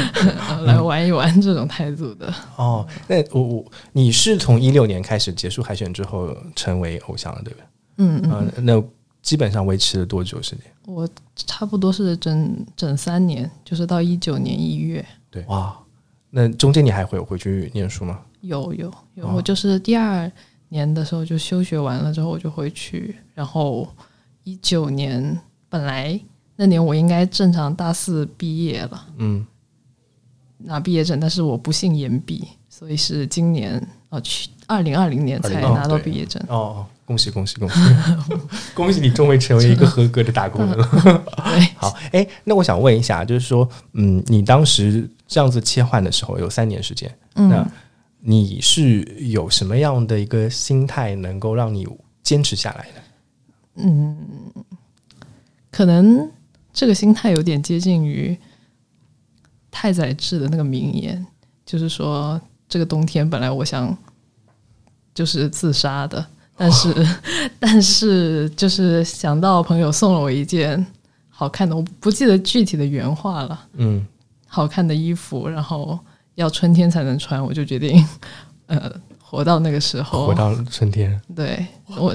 [0.67, 2.31] 来玩一玩这种态度的。
[2.57, 7.61] 哦，那我我你是从一六年开始结束海选之后成为偶像了对吧？
[7.97, 8.85] 嗯嗯，那
[9.23, 10.65] 基本上维持了多久时间？
[10.85, 15.05] 我差不多是整整三年，就是到一九年一月。
[15.31, 15.79] 对，哇，
[16.29, 18.21] 那中间你还会回去念书吗？
[18.41, 20.31] 有有有，我就是第二
[20.69, 23.89] 年的时候就休学完了之后我就回去，然后
[24.43, 26.21] 一九年本来
[26.57, 29.47] 那年我应该正常大四毕业了，嗯，
[30.59, 36.43] 拿毕业证，但是我不幸延毕，所以是今年哦，去二零二零年才拿到毕业证。
[36.49, 37.81] 哦，恭喜恭喜恭喜，
[38.75, 40.89] 恭喜你终于成为一个合格的打工人了。
[41.45, 47.71] 对， 好，哎，那我想问一下，就是说，嗯，你当时这样子切换的时候，有三年时间，那嗯，
[48.21, 51.87] 你是有什么样的一个心态能够让你
[52.23, 53.03] 坚持下来的？
[53.77, 54.17] 嗯
[55.71, 56.31] 可能
[56.73, 58.39] 这个心态有点接近于
[59.71, 61.27] 太宰治的那个名言，
[61.65, 63.97] 就是说这个冬天本来我想
[65.15, 66.25] 就是自杀的，
[66.57, 66.95] 但是、
[67.59, 70.85] 但是就是想到朋友送了我一件
[71.29, 74.07] 好看的，我不记得具体的原话了，嗯，
[74.47, 75.99] 好看的衣服，然后
[76.35, 78.07] 要春天才能穿，我就决定
[78.67, 82.15] 呃活到那个时候，活到春天，对我，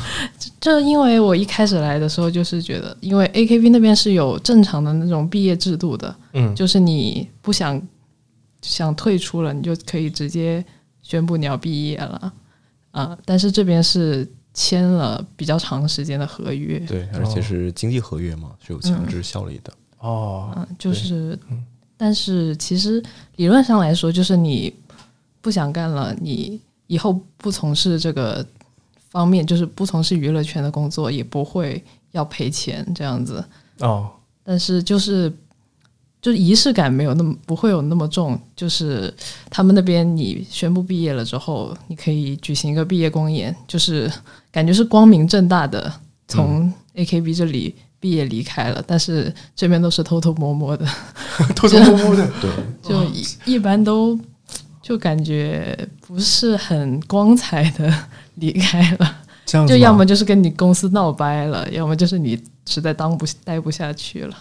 [0.60, 6.54] 就因为我一开始来的时候，就是觉得，因为 AKB 那边是有正常的那种毕业制度的，嗯。
[6.54, 7.80] 就是你不想
[8.62, 10.64] 想退出了，你就可以直接
[11.02, 12.32] 宣布你要毕业了
[12.94, 19.72] 啊、但是这边是签了比较长时间的合约，对，而且是经济合约嘛，是有强制效力的。
[19.98, 21.36] 哦，嗯，就是，
[21.96, 23.02] 但是其实
[23.34, 24.72] 理论上来说，就是你
[25.40, 28.46] 不想干了，你以后不从事这个
[29.10, 33.44] 方面，就是不从事娱乐圈的工作，也不会要赔钱这样子。
[33.80, 34.08] 哦，
[34.44, 35.32] 但是就是
[36.24, 39.12] 就是仪式感没有那么不会有那么重，就是
[39.50, 44.10] 他们那边你宣布毕业了之后，你可以举行一个毕业公演，就是
[44.50, 45.92] 感觉是光明正大的
[46.26, 50.86] 从 AKB 这里毕业离开了，但是这边都是偷偷摸摸的，
[51.54, 52.50] 偷偷摸摸的， 对，
[52.82, 54.18] 就一一般都
[54.80, 57.94] 就感觉不是很光彩的
[58.36, 64.34] 离开了，这样就要么就是跟你公司闹掰了，要么就是你实在当不待不下去了。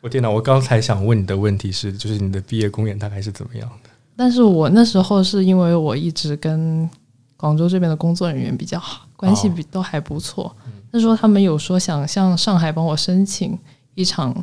[0.00, 0.30] 我天哪！
[0.30, 3.90] 我刚才想问你的问题是，就是你的毕业公演大概是怎么样的？
[4.16, 6.88] 但是我那时候是因为我一直跟
[7.36, 10.54] 广州这边的工作人员比较好，关系比都还不错。
[10.90, 13.58] 那时候他们有说想向上海帮我申请
[13.94, 14.34] 一场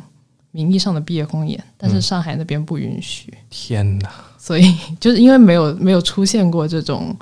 [0.50, 4.10] 名义上的毕业公演，但是上海那边不允许，天哪！
[4.38, 7.16] 所以就是因为没有没有出现过这种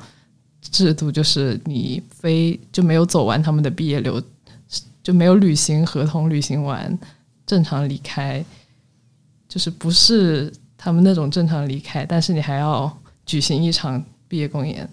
[0.61, 4.23] 制度，就是你非就没有走完他们的毕业流，
[5.03, 6.97] 就没有履行合同，履行完
[7.46, 8.44] 正常离开，
[9.48, 12.90] 就是不是他们那种正常离开，但是你还要
[13.26, 14.88] 举行一场毕业公演，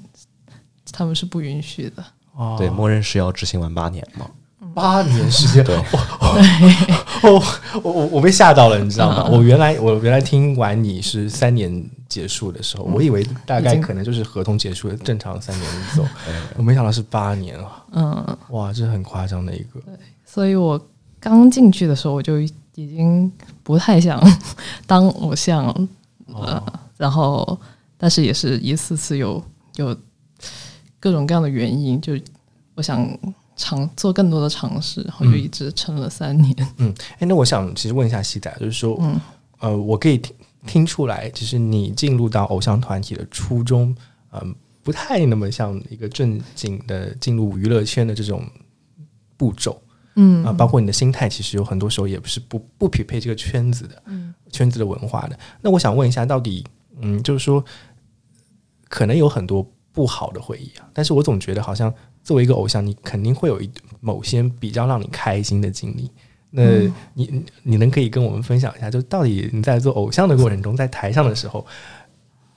[0.92, 2.04] 他们是不允许的。
[2.34, 4.30] 哦，对，默认是要执行完八年嘛。
[4.74, 5.76] 八年时间，对，
[6.22, 7.44] 哦，
[7.84, 9.28] 我我我被吓到了，你知道吗？
[9.30, 16.08] 我原来我原来听完你是三年结束的时候，我以为大概可能就是合同结束了，正常三年走，
[16.56, 17.86] 我没想到是八年啊！
[17.92, 19.82] 嗯，哇，这很夸张的一个，
[20.26, 20.80] 所以我
[21.22, 23.32] 刚进去的时候，我就已经
[23.64, 24.20] 不太想
[24.86, 25.88] 当偶像了，
[26.34, 27.58] 呃，然后
[27.98, 29.42] 但是也是一次次有
[29.76, 29.96] 有
[31.00, 32.14] 各种各样的原因，就
[32.74, 33.08] 我想
[33.56, 36.56] 尝做更多的尝试，然后就一直撑了三年。
[36.78, 39.22] 嗯，哎，那我想其实问一下西仔，就是说，嗯
[39.60, 43.96] 呃，我可以听听出来，其实你进入到偶像团体的初衷，
[44.32, 48.44] 嗯、不太那么像一个正经的进入娱乐圈的这种
[49.38, 49.80] 步骤。
[50.15, 54.04] 嗯啊，包括你的心态，其实有很多时候也不是不不匹配这个圈子的，
[54.52, 55.39] 圈子的文化的。
[55.62, 56.65] 那我想问一下，到底，
[57.00, 57.63] 嗯，就是说，
[58.89, 61.93] 可能有很多不好的回忆啊，但是我总觉得好像
[62.24, 63.69] 作为一个偶像，你肯定会有一
[64.00, 66.12] 某些比较让你开心的经历。
[66.54, 71.65] 那你你你能可以跟我们分享一下，就到底你在做偶像的过程中，在台上的时候，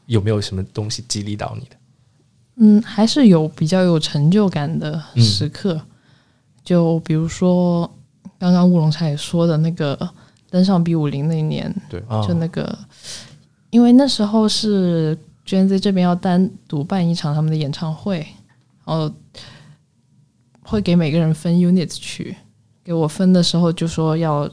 [0.06, 1.76] 有没有什么东西激励到你的？
[2.56, 5.80] 嗯，还是有比较有成就感的时刻，
[6.64, 7.88] 就比如说
[8.38, 9.98] 刚刚乌龙茶也说的那个
[10.50, 12.26] 登上 B 五零那一年，对啊。
[12.26, 12.76] 就那个，
[13.70, 18.26] 因为那时候是 GNZ 这边要单独办一场他们的演唱会，
[18.84, 19.12] 然后
[20.62, 22.34] 会给每个人分 units 去，
[22.82, 24.48] 给我分的时候就说要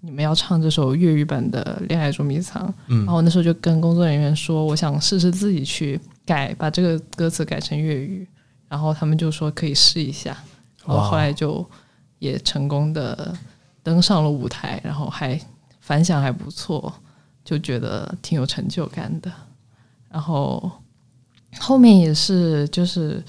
[0.00, 2.98] 你们要唱这首粤语版的《恋爱捉迷藏》，嗯。
[2.98, 8.26] 然后我那时候就跟工作人员说，我想试试自己去改，把这个歌词改成粤语，
[8.68, 10.36] 然后他们就说可以试一下，
[10.86, 11.64] 然后后来就
[12.18, 13.36] 也成功的
[13.82, 15.40] 登上了舞台，然后还
[15.80, 16.92] 反响还不错，
[17.44, 19.30] 就觉得挺有成就感的。
[20.08, 20.70] 然后
[21.58, 23.22] 后面也是，就是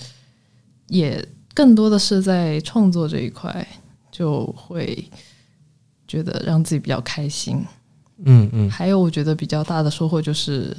[0.87, 3.67] 也更多的是在创作这一块，
[4.11, 5.09] 就会
[6.07, 7.65] 觉得让自己比较开心。
[8.25, 10.75] 嗯嗯，还有我觉得比较大的收获就是，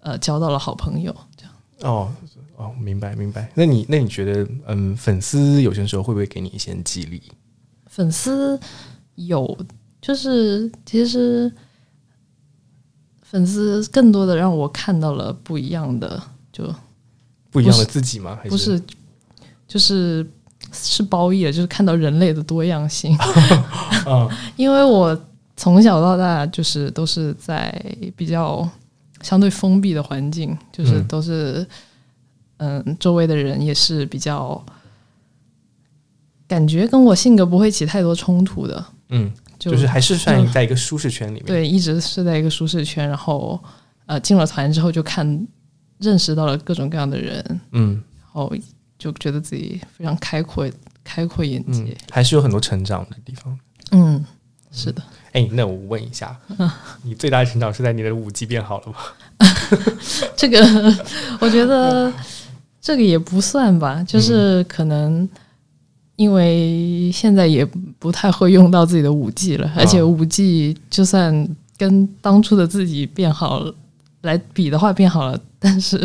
[0.00, 1.14] 呃，交到了好朋友。
[1.36, 2.12] 这样，哦
[2.56, 3.50] 哦，明白明白。
[3.54, 7.22] 那你那你觉得，嗯，粉丝有些时候会不会给你一些激励？
[7.86, 8.58] 粉丝
[9.16, 9.58] 有，
[10.00, 11.52] 就是其实
[13.22, 16.64] 粉丝更多的让我看到了不一样的，就
[17.50, 18.36] 不一样的自己吗？
[18.36, 18.82] 还是不是，
[19.66, 20.26] 就是
[20.72, 23.16] 是褒义的，就是看到人类的多样性。
[24.06, 25.18] 嗯， 因为我
[25.56, 27.70] 从小到大就是都是在
[28.16, 28.66] 比较
[29.20, 31.66] 相对封闭的环境，就是都是嗯，
[32.98, 34.64] 周围的人也是比较
[36.46, 38.84] 感觉跟我性格不会起太多冲突的。
[39.08, 41.44] 嗯，就是还是算在一个舒适圈里面。
[41.44, 43.62] 对，一直是在一个舒适圈，然后
[44.06, 45.46] 呃，进了团之后就看。
[45.98, 48.52] 认识到了各种各样的人，嗯，然后
[48.98, 50.68] 就觉得自己非常开阔，
[51.04, 53.56] 开阔眼界，还是有很多成长的地方。
[53.92, 54.24] 嗯，
[54.72, 55.00] 是的。
[55.30, 56.36] 哎，那我问一下，
[57.04, 58.96] 你最大的成长是在你的舞技变好了吗？
[60.34, 60.58] 这个
[61.38, 62.12] 我觉得
[62.82, 65.26] 这个也不算吧，就是可能
[66.16, 67.64] 因为现在也
[67.98, 73.74] 不太会用到自己的舞技了，而且舞技就算跟当初的自己变好了。
[74.22, 75.98] 来比的话变好了，但是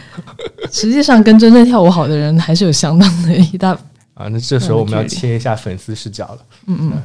[0.72, 3.78] 实际上跟真正跳舞好的人还是有相当的一大
[4.14, 4.26] 啊。
[4.28, 6.46] 那这时候我们要切一下粉丝视角了。
[6.66, 7.02] 嗯嗯，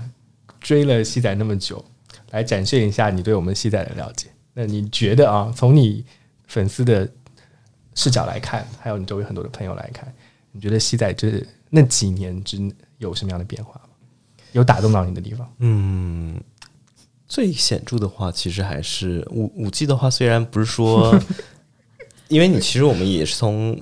[0.62, 1.84] 追了西仔那么久，
[2.32, 4.28] 来展现一下你对我们西仔的了解。
[4.54, 6.06] 那你觉得啊，从你
[6.48, 7.06] 粉丝的
[7.98, 10.14] 视角来看，还有你周围很多的朋友来看，
[10.54, 12.58] 你觉得西仔这那几年之
[13.00, 13.90] 有什么样的变化吗？
[14.54, 15.52] 有打动到你的地方？
[15.58, 16.40] 嗯。
[17.28, 21.14] 最显著的话，其实还是五五 G 的话，虽然不是说，
[22.30, 23.78] 因为你其实我们也是从，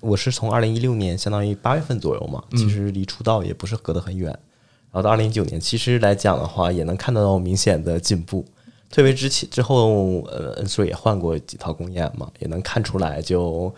[0.00, 8.42] 我是从二零一六年，相当于八月份左右嘛，其实离出道也不是隔得很远，然后到二零一九年，其实来讲的话，也能看得到明显的进步，
[8.90, 13.74] 特别之前之后，呃，恩苏也换过几套公演嘛，也能看出来就。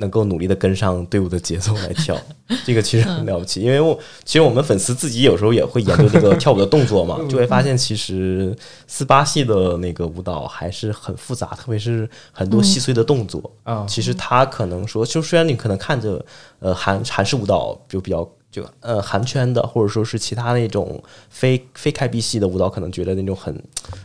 [0.00, 2.16] 能够努力的跟上队伍的节奏来跳，
[2.64, 3.60] 这个其实很了不起。
[3.62, 13.84] 因为我其实我们粉丝自己有时候也会研究这个跳舞的动作嘛，就会发现其实四八系的那个舞蹈还是很复杂，特别是很多细碎的动作啊。
[13.88, 16.24] 其实他可能说，就虽然你可能看着
[16.60, 18.24] 呃韩韩式舞蹈就比较。
[18.50, 23.62] 就呃韩圈的，或者说是其他那种非非开闭系的舞蹈，可能觉得那种很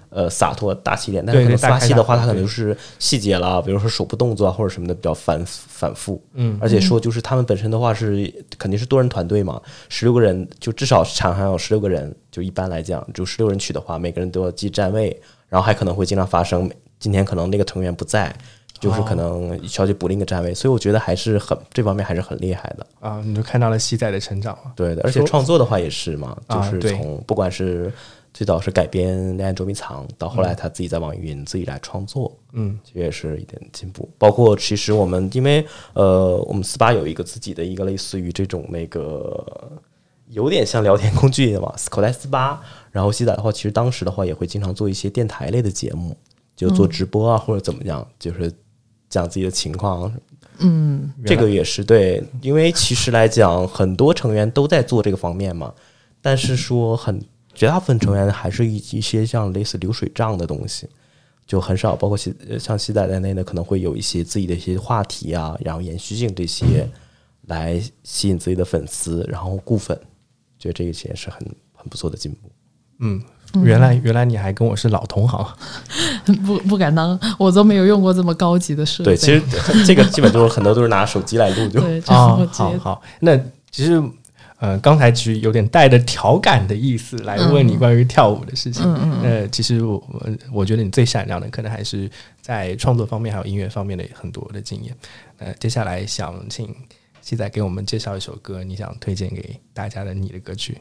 [0.09, 6.21] 呃洒脱大气一点，但是可能发系的话，它可能就是细节啦，比如说手部动作啊或者什么的比较反反复。
[6.33, 18.35] 嗯，而且说就是他们本身的话是肯定是多人团队嘛，十六个人就至少场上有十六个人，就一般来讲就十六人曲的话，每个人都要记站位，然后还可能会经常发生今天可能那个成员不在。
[18.83, 23.21] 就是可能需要去补另一个站位，所以我觉得还是很这方面还是很厉害的啊！
[23.25, 25.01] 你就看到了西仔的成长了，对的。
[25.03, 27.89] 而且创作的话也是嘛，就是从不管是
[28.33, 34.09] 最早是改编《恋爱捉迷藏》，到后来他自己在网易云自己来创作，嗯，其实也是一点进步。
[34.17, 39.81] 包括其实我们因为呃，我们四八有一个自己的一个类似于这种那个
[40.27, 42.61] 有点像聊天工具嘛，口袋四八。
[42.91, 46.17] 然后西仔的话，其实当时的话也会经常做一些电台类的节目，
[46.55, 48.51] 就做直播啊或者怎么样，就是。
[49.13, 50.11] 讲自己的情况，
[50.57, 55.71] 嗯，这个也是对，因为其实来讲，很多成员都在做这个方面嘛，
[56.19, 57.23] 但是说很
[57.53, 60.89] 绝大部分成员还是一一些像类似流水账的东西，
[61.45, 66.89] 就很少，包括西像西仔在内的，可能会有一些自己的一些话题啊，然后延续性这些
[67.43, 69.95] 来吸引自己的粉丝，然后固粉，
[70.57, 71.39] 觉得这一些是很
[71.71, 72.51] 很不错的进步，
[72.99, 73.21] 嗯。
[73.61, 75.45] 原来原来你还跟我是老同行，
[76.45, 79.11] 不不敢当，我都没有用过这么高级的设备。
[79.11, 79.41] 对，其实
[79.85, 81.79] 这个基本都是很多都是拿手机来录， 就
[82.11, 83.01] 啊，好好。
[83.19, 83.37] 那
[83.69, 84.01] 其实
[84.59, 88.81] 呃，刚才其实有点带着调侃的意思来问你关于跳舞的事情。
[88.85, 89.21] 嗯嗯。
[89.21, 90.01] 呃，其实我
[90.53, 92.09] 我觉得你最闪亮的可能还是
[92.41, 94.95] 在创作方面还有音乐方面的很多的经验。
[95.37, 96.73] 呃，接下来想请
[97.21, 100.77] 西仔给我们介绍一首歌，你想推荐给大家的你的歌曲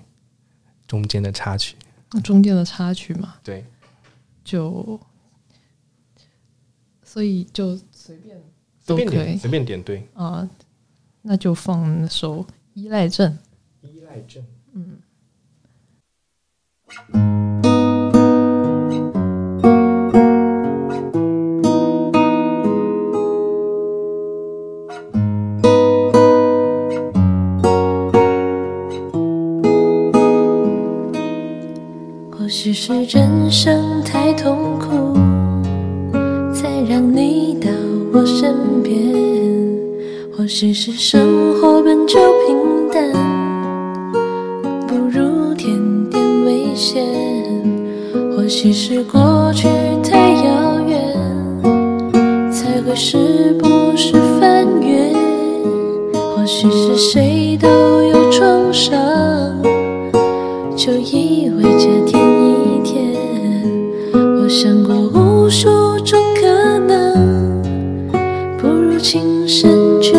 [0.86, 1.74] 中间的插曲。
[2.20, 3.64] 中间的插曲嘛，对，
[4.44, 5.00] 就
[7.02, 8.40] 所以就随便
[8.84, 10.08] 都可以，随便点对。
[10.14, 10.48] 啊，
[11.22, 12.42] 那就放那首
[12.74, 13.38] 《依赖症》。
[13.88, 15.00] 依赖症，嗯。
[32.74, 35.12] 只是人生太痛苦，
[36.54, 37.68] 才让你到
[38.14, 38.98] 我身边。
[40.34, 43.12] 或许是生活本就平淡，
[44.88, 47.04] 不如添点危险。
[48.34, 49.68] 或许是过去
[50.02, 55.12] 太遥远，才会时不时翻阅。
[56.14, 58.98] 或许是谁都有创伤，
[60.74, 62.21] 就以为这天。
[64.52, 66.46] 想过无数种可
[66.80, 67.62] 能，
[68.58, 69.98] 不如亲身。
[70.02, 70.12] 去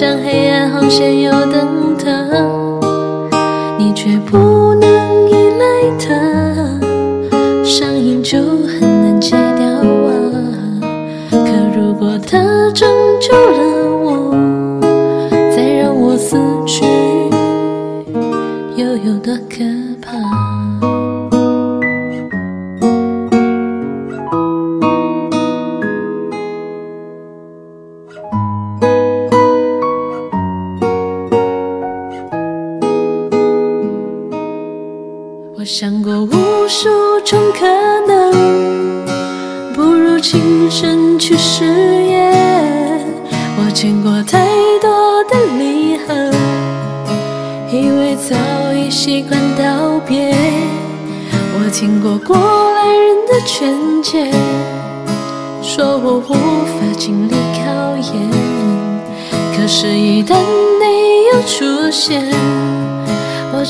[0.00, 2.10] 像黑暗航线有灯塔，
[3.78, 5.64] 你却不能依赖
[5.98, 6.08] 他，
[7.62, 10.80] 上瘾就很难戒掉啊。
[11.30, 12.38] 可如果他
[12.72, 12.88] 拯
[13.20, 13.58] 救了
[14.00, 14.34] 我，
[15.54, 16.82] 再让我死去，
[18.76, 19.62] 又有多可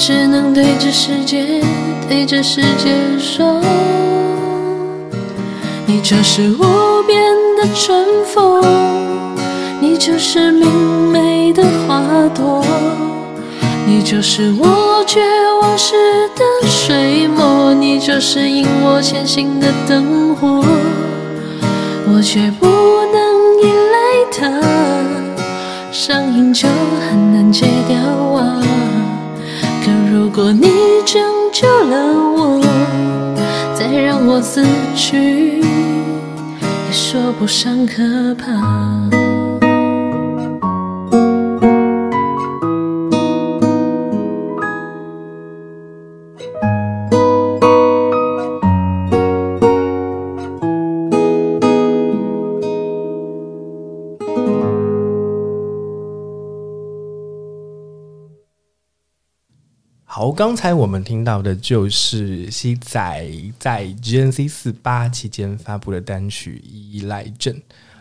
[0.03, 1.62] 只能对着世界，
[2.09, 3.61] 对着世界说，
[5.84, 7.22] 你就是无边
[7.59, 8.64] 的春风，
[9.78, 10.66] 你就是明
[11.12, 12.01] 媚的花
[12.34, 12.64] 朵，
[13.86, 15.20] 你就是我绝
[15.61, 15.94] 望时
[16.34, 20.64] 的水墨，你就是引我前行的灯火，
[22.11, 23.98] 我却不能依赖
[24.32, 26.66] 它，上瘾就
[27.11, 28.57] 很难戒掉啊。
[30.33, 30.68] 如果你
[31.05, 31.20] 拯
[31.53, 31.97] 救了
[32.37, 32.61] 我，
[33.76, 34.64] 再让我死
[34.95, 39.19] 去，也说不上可怕。
[60.41, 67.55] 刚才我们听到的就是西仔在 GNC 四八期间发布的单曲《依赖症》。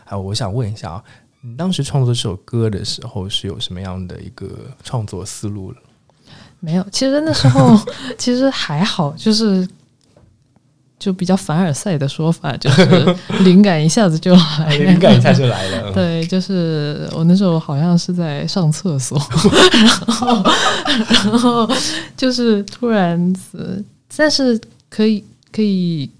[0.06, 1.04] 啊，我想问一下啊，
[1.42, 5.74] 你当时创作这首歌的时候是有什么样的一个创作思路？
[6.60, 7.78] 没有，其实那时候
[8.16, 9.68] 其实还好，就是
[11.00, 15.90] 就比较凡尔赛的说法，就是 灵感一下子就来了，灵感一下就来了。
[15.96, 19.18] 对，就是我那时候好像是在上厕所，
[19.72, 20.44] 然 后
[21.08, 21.68] 然后
[22.16, 23.82] 就是突然子，
[24.14, 26.10] 但是可以可以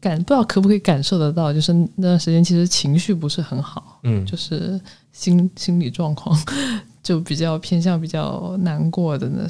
[0.00, 4.80] 感不知道可不可以感受得到，就是那段时间其实情绪不是很好，嗯，就是
[5.12, 6.36] 心心理状况
[7.04, 9.46] 就比较偏向比较难过的那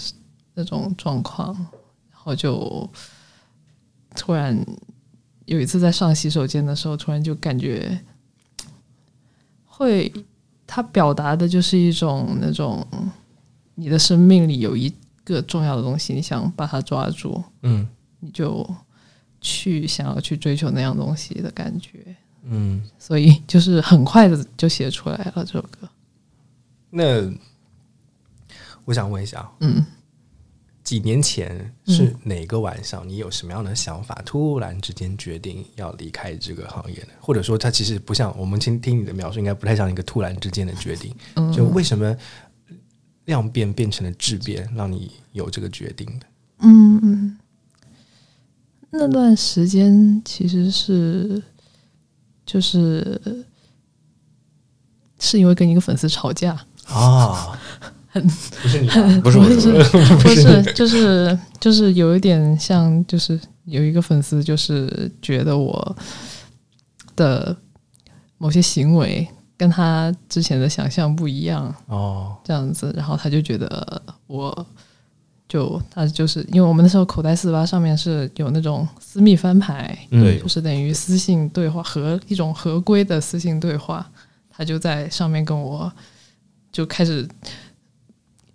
[0.54, 1.54] 那种状况，
[2.10, 2.86] 然后就
[4.14, 4.58] 突然
[5.46, 8.00] 有一次在上洗手间的时候，突然就感觉
[9.64, 10.12] 会，
[10.66, 12.86] 他表达的就是一种那种
[13.74, 14.92] 你的生命里有一
[15.24, 17.88] 个重要的东西，你想把它抓住，嗯。
[18.26, 18.66] 你就
[19.38, 25.86] 去想要去追求那样东西的感觉，嗯，所以就是很快的就写出来了这首歌。
[26.88, 27.30] 那
[28.86, 29.84] 我想问一下，嗯，
[30.84, 33.08] 几年前是哪个晚上？
[33.08, 34.20] 你有什么样的想法？
[34.24, 37.08] 突然之间决定要离开这个行业呢？
[37.18, 41.12] 或者说，它其实不像我们听听你的描述，应该不太像一个突然之间的决定。
[41.36, 42.14] 嗯就为什么
[43.24, 46.26] 量变变成了质变，让你有这个决定的？
[46.58, 47.38] 嗯嗯，
[48.90, 51.42] 那段时间其实是
[52.44, 53.44] 就是
[55.18, 57.58] 是因为跟一个粉丝吵架，啊，
[58.22, 58.88] 不是你，
[59.20, 59.72] 不是我不是
[60.22, 60.72] 不是。
[60.72, 65.96] 就是就是有一点像，就是有一个粉丝就是觉得我
[67.16, 67.56] 的
[68.38, 74.66] 某些行为跟他之前的想象不一样，哦，这样子，然后他就觉得我
[75.48, 80.38] 就他就是因为我们那时候口袋四八上面是有那种私密翻牌，对。
[80.38, 84.04] 就是等于私信对话和一种合规的私信对话，
[84.50, 85.90] 他就在上面跟我
[86.72, 87.26] 就开始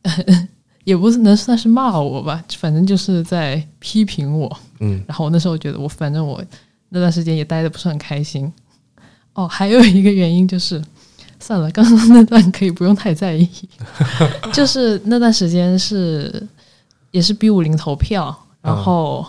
[0.86, 4.60] 也不是能算是骂我吧，反正就是在批评我。
[4.80, 6.44] 嗯，然后我那时候觉得我反正我
[6.90, 8.52] 那段时间也待的不是很开心。
[9.34, 10.84] 哦，还有一个原因就是，
[11.40, 13.48] 算了，刚刚那段可以不用太在意。
[14.52, 16.48] 就是那段时间是
[17.12, 19.26] 也是 B 五零投票，然后、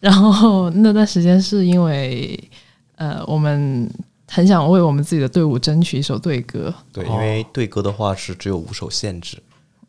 [0.00, 2.50] 然后那段时间是因为
[2.96, 3.88] 呃我们
[4.34, 9.38] 很想为我们自己的队伍争取一首队歌，对，因为队歌的话是只有五首限制，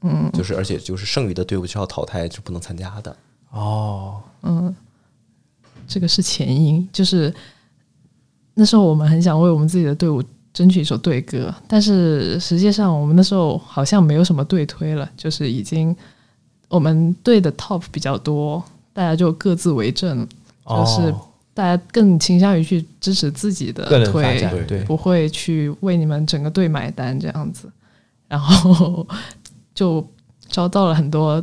[0.02, 3.16] 嗯，就是而且就是剩余的队伍就要淘汰，就不能参加的。
[3.50, 4.76] 哦，嗯。
[5.88, 7.32] 这个是前因，就是
[8.56, 15.96] 那时候我们很想为我们自己的队伍争取一首队歌，但是实际上我们那时候好像没有什么队推了，就是已经
[16.70, 20.28] 我们队的 top 比较多，大家就各自为政，
[20.68, 21.22] 就是哦
[21.56, 27.72] 大家更倾向于去支持自己的个人发推，展，对对，不会去为你们整个队买单这样子，
[28.28, 29.08] 然后
[29.74, 30.06] 就
[30.50, 31.42] 遭到了很多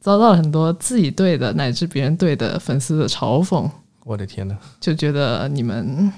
[0.00, 3.68] 遭到了很多自己队的乃至别人队的粉丝的嘲讽，
[4.04, 6.12] 我的天呐，就觉得你们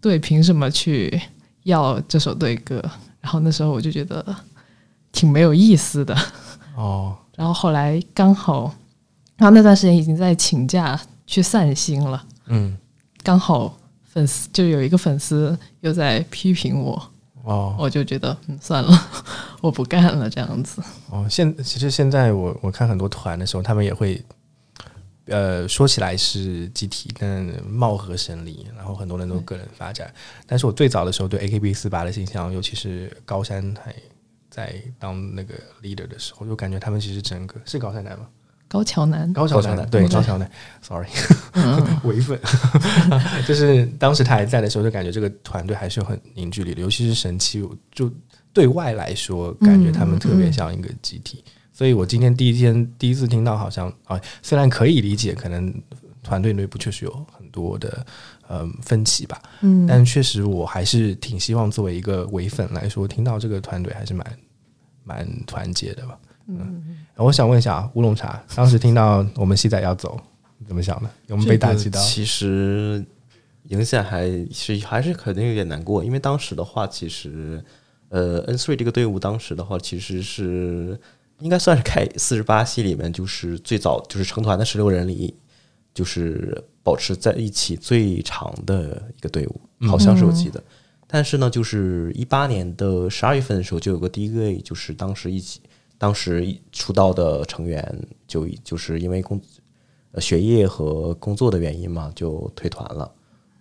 [0.00, 1.20] 队凭什么去
[1.64, 2.82] 要这首队歌？
[3.20, 4.24] 然后那时候我就觉得
[5.12, 6.16] 挺没有意思的。
[6.76, 8.74] 哦，然后后来刚好，
[9.36, 12.76] 然后那段时间已经在请假去散心了，嗯，
[13.22, 17.10] 刚好粉丝就有一个粉丝又在批评我，
[17.44, 19.08] 哦，我就觉得嗯算了，
[19.60, 20.82] 我不干了这样子。
[21.10, 24.22] 哦，现其实现在我我看很多团的时候，他们也会，
[25.26, 30.12] 呃，说起来是集体，但貌合神离，然后很多人都个人发展。
[30.46, 33.94] 但是我最早的时候对 AKB 四八的印象，尤其是高山还
[34.50, 38.26] 在当那个 leader 的时候，就感觉他们其实整个是高山男吗？
[38.68, 40.08] 高桥南，高桥男，高桥男对对。
[40.08, 40.50] 高桥男
[40.82, 41.08] ，sorry，
[42.04, 42.38] 伪粉，
[43.48, 48.12] 就是当时他还在的时候，就感觉这个团队还是有很凝聚力的，尤其是神七，就
[48.52, 51.42] 对外来说，感觉他们特别像一个集体。
[51.72, 55.72] 所以我今天第一天第一次听到，好像啊，虽然可以理解，可能
[56.22, 58.04] 团队内部确实有很多的
[58.48, 64.26] 呃分歧吧，嗯，但确实我还是挺希望作为一个伪粉来说，听到这个团队还是蛮
[65.04, 66.18] 蛮团结的吧。
[66.48, 70.18] 嗯，我想问一下啊，乌龙茶，当时听到我们西仔要走，
[70.56, 71.10] 你怎么想的？
[71.26, 72.00] 有没有被打击到？
[72.00, 73.04] 其实
[73.64, 77.62] 影响还是还是肯定有点难过，因为当时的话，其实
[78.08, 80.98] 呃 N three 这个队伍当时的话，其实是
[81.40, 85.34] 应该算是开四十八系里面就是最早就是成团的十六人里，
[85.92, 90.62] 就是保持在一起最长的一个队伍，好像是我记得。
[91.06, 95.60] 但是呢，就是一八年的十二月份的时候，就有个第一位，就是当时一起
[95.98, 99.40] 当时出道的成员就就是因为工
[100.12, 103.12] 呃学业和工作的原因嘛，就退团了。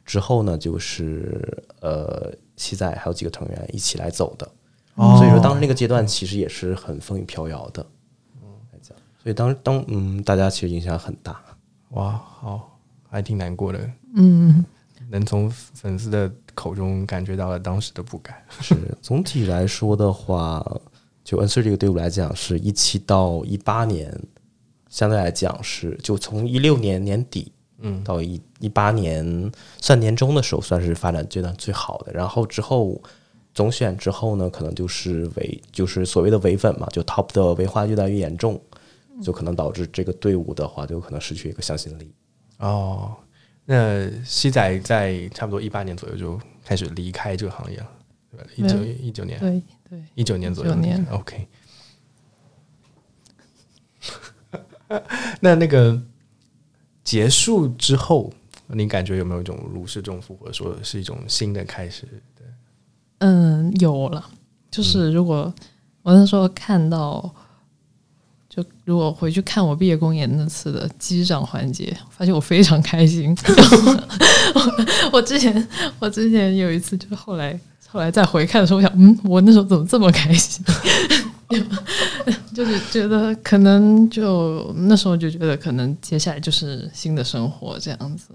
[0.05, 4.49] 之后呢，就是呃西仔还有几个成员一起来走的，
[4.95, 5.17] 哦。
[5.17, 7.85] 所以说当时那个阶段其实也是很风雨飘摇的，
[8.41, 11.43] 嗯，来讲，所以当当嗯大家其实影响很大，
[11.89, 12.79] 哇，好，
[13.09, 14.63] 还挺难过的，嗯，
[15.09, 18.33] 能从粉丝的口中感觉到了当时的不甘。
[18.61, 20.65] 是总体来说的话，
[21.27, 24.17] 就 N 四这个队伍来讲，是一七到一八年，
[24.87, 29.51] 相对来讲是就从一六年年底，嗯，到一一八年
[29.81, 32.13] 算年终的时候，算是发展阶段最好的。
[32.13, 33.01] 然后之后
[33.53, 38.57] 总选之后呢，可能就是伪就是所谓的伪粉嘛，就 top 的维化越来越严重，
[39.21, 42.09] 就可能导致这个队伍的话，就可能失去一个向心力。
[42.59, 43.13] 哦，
[43.65, 47.89] 那西仔在差不多一八年左右就开始离开这个行业了，
[48.31, 48.47] 对吧？
[48.55, 51.47] 一九一九年，对对，一九年左右19年，OK。
[55.41, 56.01] 那那个
[57.03, 58.31] 结束之后，
[58.67, 62.05] 你感觉有没有一种如释重负，或者说是一种新的开始？
[62.35, 62.45] 对
[63.19, 64.29] 嗯，有了。
[64.71, 65.53] 就是如果
[66.03, 67.33] 我那时候看到，
[68.47, 73.35] 就如果回去看我毕业公演那次的击掌环节，发现我非常开心。
[74.53, 75.67] 我 我之前
[75.99, 77.59] 我之前有一次，就是后来
[77.89, 80.63] 后来再回看的时候，我想，嗯，我那时候怎么这么开心？
[82.53, 88.29] 就是觉得可能就那时候就觉得可能接下来就是新的生活这样子，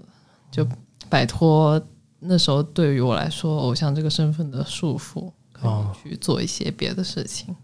[0.51, 0.67] 就
[1.09, 1.79] 摆脱
[2.19, 7.55] 那时候对于我来说偶像这个身份的束缚，可哦以去做一些别的事情。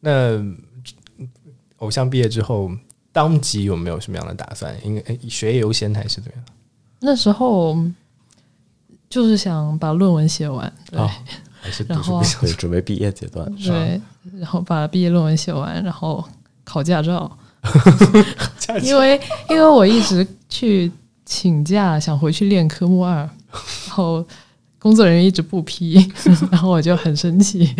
[0.00, 0.42] 那
[1.78, 2.70] 偶像毕业之后，
[3.12, 4.74] 当即有没有什么样的打算？
[4.86, 6.44] 应该以学业优先还是怎么样？
[7.00, 7.76] 那时候
[9.10, 11.10] 就是想把论文写完，对、哦
[11.60, 12.22] 还是读然后
[12.56, 14.00] 准备毕业阶段，对，
[14.38, 16.24] 然后把毕业论文写完，然后
[16.64, 17.30] 考驾照。
[18.58, 20.90] 驾 因为因为我一直去
[21.26, 24.24] 请假，想回去练科目二，然后
[24.78, 25.94] 工作人员一直不批，
[26.52, 27.74] 然后我就很生气，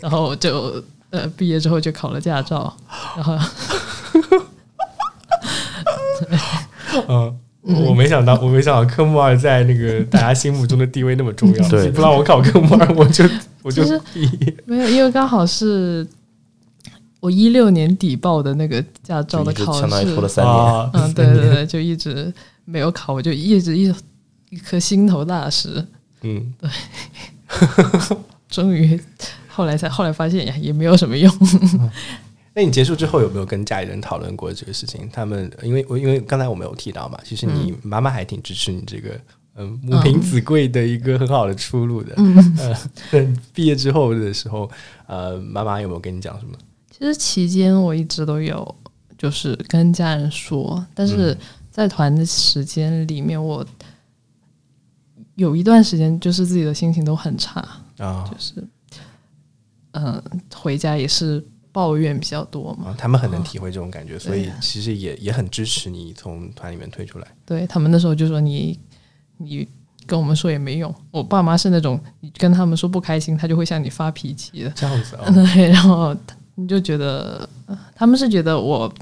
[0.00, 0.80] 然后就
[1.10, 2.72] 呃，毕业之后就考了驾照，
[3.16, 3.36] 然后，
[7.08, 7.39] 嗯。
[7.74, 11.68] 我没想到，我没想到科目二在那个大家心目中的地位那么重要。
[11.68, 13.24] 对你不让我考科目二，我就
[13.62, 14.00] 我就其实。
[14.64, 16.06] 没有，因为刚好是
[17.20, 20.54] 我一六年底报的那个驾照的考相当于拖了试，三年。
[20.54, 22.32] 啊嗯，对对对，就一直
[22.64, 23.92] 没有考，我就一直一
[24.50, 25.84] 一颗心头大石，
[26.22, 26.70] 嗯，对
[28.48, 29.00] 终于
[29.48, 31.32] 后来才后来发现呀，也没有什么用。
[32.60, 35.08] 那你结束之后有没有跟家里人讨论过这个事情？
[35.10, 39.18] 他们因为我因为刚才我没有提到嘛，其实你妈妈还挺支持你这个
[39.56, 42.12] 嗯母凭子贵的一个很好的出路的。
[42.18, 42.36] 嗯，
[43.12, 44.70] 呃， 毕业之后的时候，
[45.06, 46.52] 呃，妈妈有没有跟你讲什么？
[46.90, 48.76] 其实期间我一直都有
[49.16, 51.34] 就是跟家人说，但是
[51.70, 53.66] 在团的时间里面，我
[55.36, 58.62] 有一段时间就是自己的心情都很差，啊就是
[59.92, 61.42] 嗯、呃回家也是
[61.72, 62.88] 抱怨比较多嘛。
[62.88, 67.26] 啊，他们很能体会这种感觉，所以其实也也很支持你从团里面退出来。
[67.44, 68.78] 对他们那时候就说你
[69.38, 69.66] 你
[70.06, 70.92] 跟我们说也没用。
[71.10, 74.70] 我爸妈是那种你跟他们说不开心，他就会向你发脾气的。
[74.70, 76.16] 这样子啊， 对，然后
[76.56, 78.92] 你就觉得，呃他们是觉得我，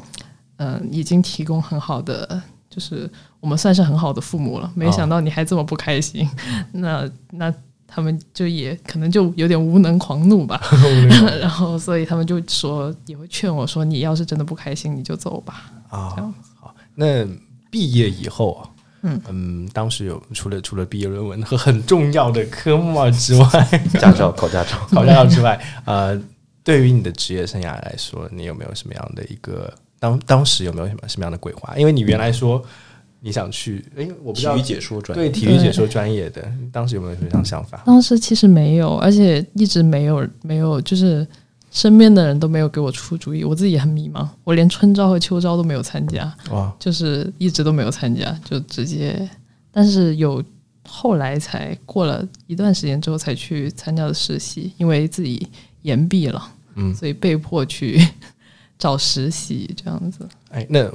[0.57, 3.11] 嗯、已经提供很好的，就是
[3.41, 4.71] 我们算是很好的父母了。
[4.75, 6.29] 没想到你还这么不开心，
[6.73, 7.53] 那那
[7.91, 10.61] 他们就也可能就有点无能狂怒吧。
[11.41, 15.73] 然后所以他们就说，也会劝我说，你要是真的不开心，你就走吧。
[15.89, 16.15] 啊，
[16.61, 17.27] 好，那
[17.71, 18.69] 毕业以后啊，
[19.03, 23.49] 嗯当时有除了除了毕业论文和很重要的科目二之外，
[23.99, 26.21] 驾照考驾照，考驾照之外，呃，
[26.63, 31.75] 对于你的职业生涯来说，你有没有什么样的一个当当时有没有什么什么样的规划？
[31.77, 32.63] 因为你原来说
[33.21, 35.29] 你想去，哎，我不知道体育解说专对。
[35.31, 37.83] 体育解说专业的，当时有没有什么样的想法？
[37.85, 41.27] 当时其实没有，而且一直没有没有，就是
[41.71, 46.33] 身边的人都没有给我出主意，我自己也很迷茫，我连春招和秋招都没有参加。
[46.51, 49.29] 哇，就是一直都没有参加，就直接，
[49.73, 50.43] 但是有
[50.89, 55.47] 后来才过了一段时间之后才去参加的实习，因为自己
[55.83, 58.01] 延毕了，嗯所以被迫去
[58.79, 60.27] 找实习这样子。
[60.51, 60.91] 哎，那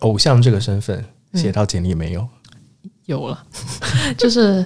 [0.00, 2.26] 偶像这个身份写到简历没有？
[3.06, 3.44] 有了，
[4.16, 4.64] 就是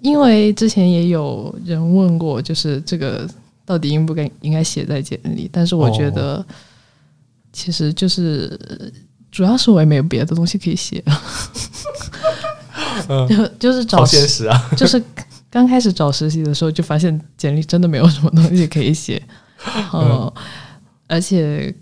[0.00, 3.28] 因为之前也有人问过，就是这个
[3.64, 6.44] 到底应不该应该写在简历，但是我觉得
[7.52, 8.58] 其实就是
[9.30, 11.02] 主要是我也没有别的东西可以写。
[11.06, 11.22] 了，
[13.28, 14.56] 就就是找好现实啊！
[14.76, 15.02] 就是
[15.50, 19.20] 刚开始找实习的时候，就发现简历真的没有什么东西可以写，
[19.74, 20.32] 然后
[21.08, 21.74] 而且，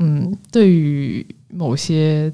[0.00, 2.32] 嗯，对于某些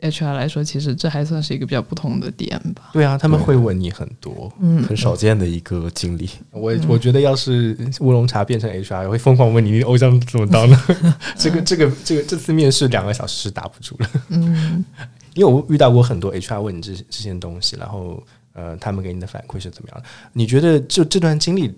[0.00, 2.90] HR 来说，其实这还算是一个比较不同的点吧。
[2.92, 4.50] 对啊，他们会问你很多。
[4.60, 10.78] 嗯，很少见的一个经历，我我觉得要是乌龙茶变成 HR，我会疯狂问你，你偶像怎么当的？
[11.36, 14.10] 这个这个这个这次面试两个小时是打不住了。
[14.28, 14.82] 嗯，
[15.34, 18.22] 因为我遇到过很多 HR 问你这这些东西，然后
[18.54, 20.04] 呃，他们给你的反馈是怎么样的？
[20.32, 21.74] 你觉得就这段经历，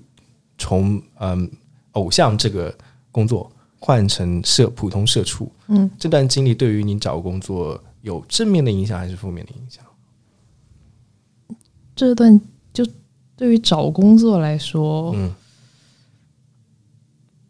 [0.58, 1.50] 从嗯
[1.92, 2.72] 偶像这个
[3.10, 3.50] 工作
[3.84, 9.84] 换成社普通社畜，嗯，这段经历对于你找工作有正面的影响还是负面的影响？
[11.96, 12.40] 这段
[12.72, 12.86] 就
[13.34, 15.34] 对于找工作来说，嗯。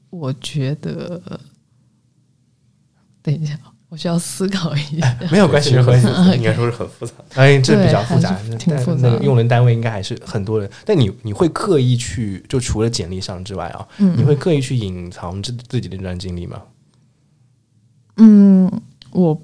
[0.08, 1.40] 我觉得，
[3.22, 3.58] 等一下，
[3.92, 5.18] 我需要思考一下。
[5.30, 6.06] 没有关系，没有关系。
[6.34, 7.24] 应该说是很复杂的。
[7.34, 10.70] 哎，这比较复杂挺但复杂那个用人单位应该还是很多人。
[10.86, 16.62] 但你你会刻意去，就除了简历上之外啊，嗯你会刻意去隐藏自自己的这段经历吗？
[18.16, 18.80] 嗯，
[19.10, 19.38] 我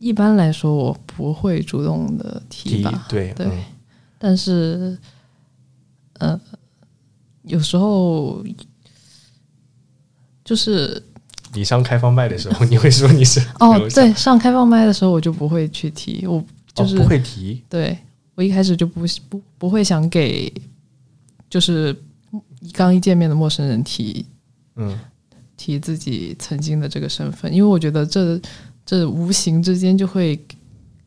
[0.00, 3.64] 一般来说我不会主动的提吧，对对嗯
[4.18, 4.98] 但是，
[6.14, 6.40] 呃，
[7.42, 8.44] 有时候
[10.44, 11.00] 就是
[11.54, 16.44] 你上开放麦的时候，你会说你是哦对，上开放麦的时候我就不会去提，我
[16.74, 17.96] 就是、哦、不会提对
[18.34, 20.52] 我一开始就不不不会想给，
[21.48, 21.96] 就是
[22.72, 24.24] 刚一见面的陌生人提
[24.76, 24.98] 嗯
[25.56, 28.40] 提自己曾经的这个身份，因为我觉得这
[28.84, 30.38] 这无形之间就会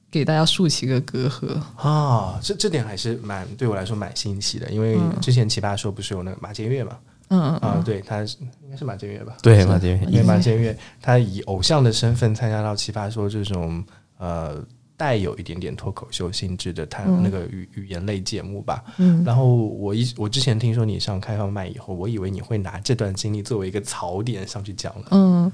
[0.10, 1.58] 给大家竖起个隔阂。
[1.78, 6.92] 啊，这这点还是蛮对我来说蛮新奇的，因为之前奇葩说不是有那个马建岳嘛？
[6.94, 9.36] 嗯嗯啊，对，他是应该是马建岳吧？
[9.42, 13.84] 对，马杰因为马建岳他以偶像的身份参加到奇葩说这种
[14.18, 14.62] 呃
[14.98, 18.84] 带有一点点脱口秀性质的他、那个语语言类节目吧。
[18.98, 19.24] 嗯。
[19.24, 25.06] 然后我一我之前听说你上开放麦以后，我以为你会拿这段经历作为一个槽点上去讲了。
[25.10, 25.52] 嗯，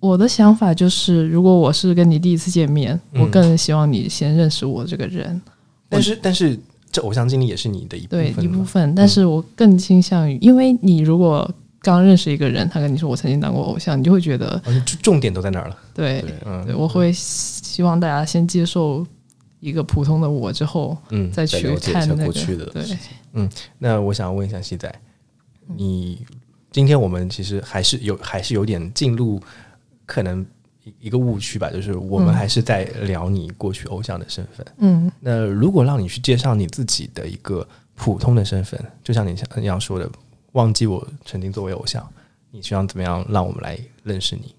[0.00, 3.22] 我的想法就是，如果我是跟你第一次见面，嗯。
[3.22, 5.40] 我更希望你先认识我这个人，
[5.88, 6.58] 但是但是
[6.90, 8.94] 这偶像经历也是你的一部对一部分。
[8.94, 11.48] 但是我更倾向于，因为你如果
[11.80, 15.76] 刚认识一个人，他跟你说我曾经当过偶像，你就会觉得哦重点都在哪儿了。
[15.94, 19.06] 对对嗯对，我会希望大家先接受
[19.60, 22.84] 一个普通的我之后，嗯，再去看那个过去的对
[23.32, 24.92] 嗯那我想问一下西仔，
[25.76, 26.26] 你
[26.70, 29.40] 今天我们其实还是有还是有点进入
[30.04, 30.44] 可能
[30.98, 34.66] 一一个误区吧，就是我们嗯还是在聊你过去偶像的身份。
[34.78, 40.10] 嗯那如果让你去介绍你自己的一个普通的身份，就像你像那样说的，
[40.52, 42.06] 忘记我曾经作为偶像，
[42.50, 44.54] 你希望怎么样让我们来认识你？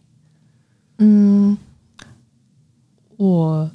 [1.00, 1.58] 嗯，
[3.18, 3.70] 我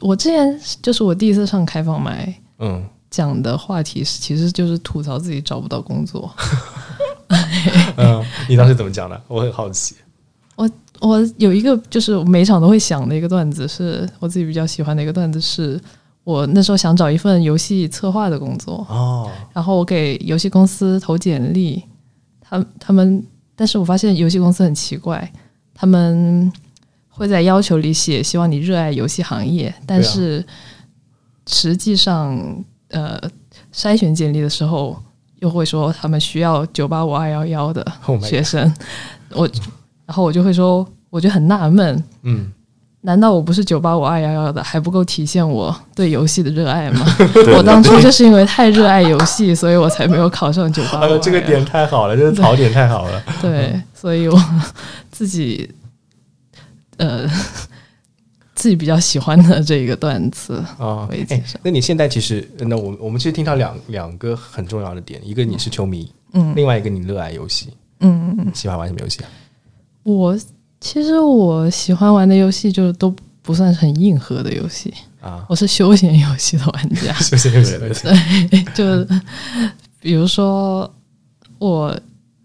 [0.00, 6.34] 我之前就是我第一次上开放麦嗯，讲的话题是，其实就是吐槽自己找不到工作。
[7.96, 9.22] 嗯，你当时怎么讲的？
[9.28, 9.94] 我很好奇。
[10.60, 15.80] 我我有一个就是每场都会想的一个段子，是我自己比较喜欢的一个段子，是
[16.22, 21.82] 我那时候想找一份游戏策划的工作，哦，然后我给游戏公司投简历，
[22.42, 23.24] 他他们，
[23.56, 25.32] 但是我发现游戏公司很奇怪，
[25.72, 26.52] 他们
[27.08, 30.44] 会在要求里写希望你热爱游戏行业，但是
[31.46, 32.38] 实际上
[32.88, 33.18] 呃
[33.72, 35.02] 筛选简历的时候
[35.38, 38.70] 又会说他们需要九八五二幺幺的 Oh 学生，
[39.30, 39.48] 我
[40.10, 42.50] 然后我就会说，我就很纳闷，嗯，
[43.02, 47.06] 难道我不是九八五二幺幺的，还不够体现我对游戏的热爱吗？
[47.56, 51.16] 我当初就是因为太热爱游戏，所以我才没有考上九八五。
[51.18, 53.22] 这个点太好了，这个槽点太好了。
[53.40, 54.36] 对，所以我
[55.12, 55.70] 自己
[56.96, 57.24] 呃
[58.56, 60.56] 自己比较喜欢的这一个段子。
[60.76, 67.68] 啊可以，介哎绍，那你现在其实，那我我们其实听到两两个很重要的点，一个你是球迷，嗯另外一个你热爱游戏，
[68.00, 69.30] 嗯嗯，嗯喜欢玩什么游戏啊？
[70.02, 70.38] 我
[70.80, 77.12] 其实我喜欢玩的游戏就都不算是很硬核的游戏，啊，我是休闲游戏的玩家。
[77.20, 78.04] 休闲游戏，
[78.48, 79.14] 对，就
[80.00, 80.90] 比如说
[81.58, 81.98] 我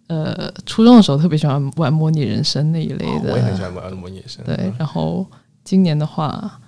[0.07, 4.43] 呃初中的时候特别喜欢玩模拟人生那一类的，哦我也很喜欢玩模拟人生。
[4.45, 5.25] 对，然后
[5.63, 6.59] 今年的话，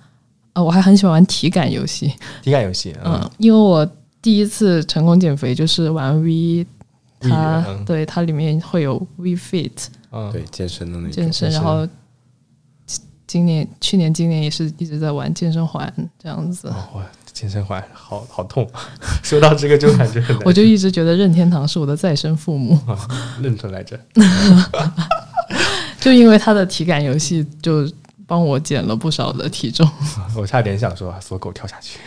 [0.54, 2.12] 呃，我还很喜欢玩体感游戏，
[2.42, 3.86] 体感游戏，嗯，嗯，因为我
[4.22, 6.66] 第一次成功减肥就是玩 V，
[7.20, 9.72] 它嗯对它里面会有 V Fit
[10.10, 11.86] 嗯，对健身的那种健身，然后
[13.26, 16.68] 今年、去年、今年也是一直在玩健身环这样子。
[16.68, 18.68] 哦，哇，健身环好好痛，
[19.22, 22.78] 说到这个就感觉很难我就一直觉得任天堂是我的再生父母，
[23.42, 23.98] 认出来着。
[26.00, 27.90] 就因为他的体感游戏，就
[28.26, 29.88] 帮我减了不少的体重。
[30.36, 31.98] 我差点想说锁狗跳下去。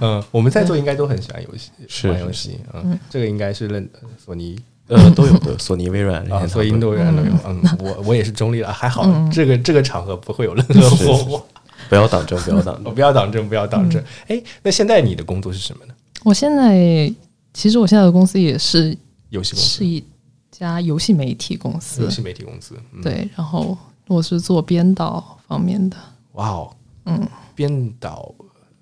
[0.00, 2.60] 嗯，我们在座应该都很喜欢游戏，是玩游戏。
[2.72, 3.88] 嗯，这个应该是认
[4.22, 4.58] 索尼
[4.88, 7.32] 呃 都有的，索尼、微软、任啊，天堂都有所以印度人都有。
[7.46, 11.42] 嗯，我我也是中立的，还好这个这个场合不会有任何是火花。
[11.88, 12.94] 不要党争，不要党我争。
[12.94, 14.02] 不要党争，不要党争。
[14.28, 15.94] 哎，那现在你的工作是什么呢？
[16.22, 17.12] 我现在
[17.52, 18.96] 其实我现在的公司也是
[19.28, 20.04] 游戏公司是，一
[20.50, 22.74] 家游戏媒体公司游，戏媒体公司。
[22.92, 23.76] 嗯，对，然后
[24.06, 25.96] 我是做编导方面的。
[26.32, 26.70] 哇哦，
[27.04, 28.34] 嗯，编导。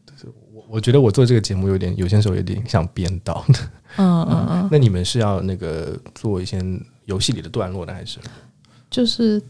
[0.07, 3.45] 就是我我觉得我做这个节目有点，有些时候有点像编导。
[3.97, 6.61] 嗯嗯嗯，那你们是要那个做一些
[7.07, 8.19] 游戏里的段落呢，还是？
[8.91, 9.43] 就是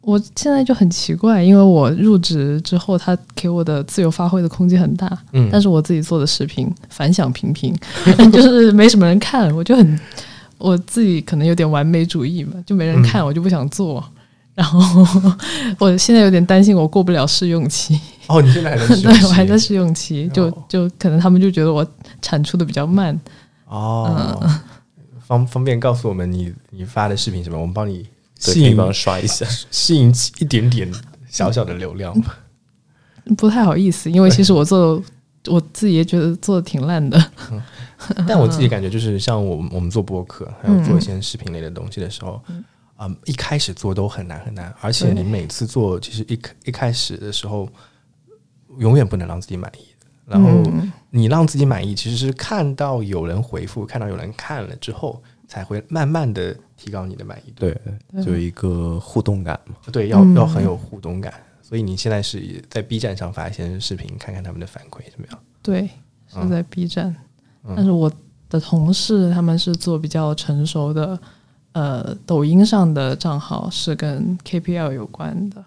[0.00, 7.74] 我现在就很奇怪，因为我入职之后，他给我的自由发挥的空间很大，嗯但是我自己做的视频反响平平，
[8.32, 10.00] 就是没什么人看，我就很
[10.58, 14.02] 我自己可能有点完美主义嘛，就没人看，我就不想做。
[14.54, 14.78] 然后
[15.80, 17.98] 我现在有点担心，我过不了试用期。
[18.26, 21.86] 哦，你现在还在试 对游戏我还在试用期，就哦就可能他们就觉得我
[22.20, 23.18] 产出的比较慢。
[23.72, 24.60] 哦，嗯
[25.20, 27.58] 方方便告诉我们你你发的视频什么？
[27.58, 28.06] 我们帮你
[28.44, 29.46] 对，吸引帮刷一下。
[29.70, 30.92] 吸引一点点
[31.28, 32.38] 小小的流量吧。
[33.38, 35.02] 不太好意思，因为其实我做的
[35.50, 37.32] 我自己也觉得做的挺烂的。
[38.26, 42.42] 但我自己感觉就是像我们我们做播客，还有做一些视频类的东西的时候，
[42.98, 47.68] 嗯，一开始做都很难很难，而且你每次做，其实一开一开始的时候，
[48.78, 49.86] 永远不能让自己满意。
[50.26, 50.48] 然后
[51.14, 57.60] 你让自己满意，其实是看到有人回复，看到有人看了之后，才会慢慢的提高你的满意度。
[57.60, 59.74] 对，就一个互动感嘛。
[59.92, 61.34] 对，要要很有互动感。
[61.60, 65.38] 所以你现在是在 B 站上发一些视频，看看他们的反馈怎么样？
[65.62, 65.88] 对，
[66.28, 67.14] 是在 B 站，
[67.76, 68.10] 但是我
[68.48, 71.18] 的同事他们是做比较成熟的，
[71.72, 75.62] 呃，抖音上的账号是跟 KPL 有关的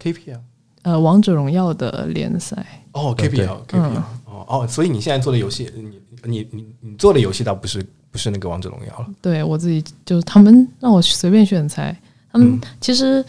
[0.00, 0.40] ，KPL
[0.82, 2.84] 呃，王者荣耀的联赛。
[2.92, 4.02] 哦对对，KPL KPL
[4.34, 11.96] 哦哦，所以你现在做的游戏，你你你你做的游戏倒不是不是那个王者荣耀了，对我自己就是他们让我随便选材，
[12.32, 13.24] 他们、其实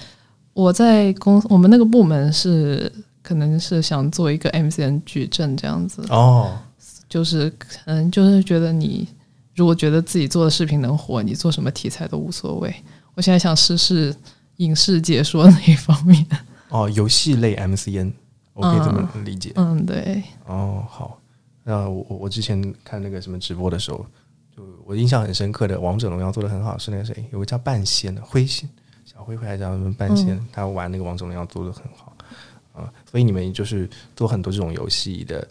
[0.53, 2.91] 我在公我们那个部门是
[3.21, 6.57] 可能是想做一个 MCN 矩阵这样子，哦，
[7.07, 9.07] 就是可能就是觉得你
[9.55, 12.73] 如果觉得自己做的视频能火，你做什么题材都无所谓。
[13.13, 14.13] 我现在想试试
[14.57, 16.25] 影视解说那一方面。
[16.69, 18.11] 哦，游戏类 MCN，
[18.55, 19.51] 我可以这么理解。
[19.55, 20.23] 嗯，对。
[20.47, 21.19] 哦，好。
[21.63, 24.05] 那我我之前看那个什么直播的时候，
[24.55, 28.67] 就我印象很深刻的《王者荣耀》做的很好，是那个谁，有个叫半仙的灰仙，
[29.03, 32.15] 小灰灰还叫什么半仙，他玩那个《王者荣耀》做的很好。
[32.73, 35.47] 啊，所以你们就是做很多这种游戏的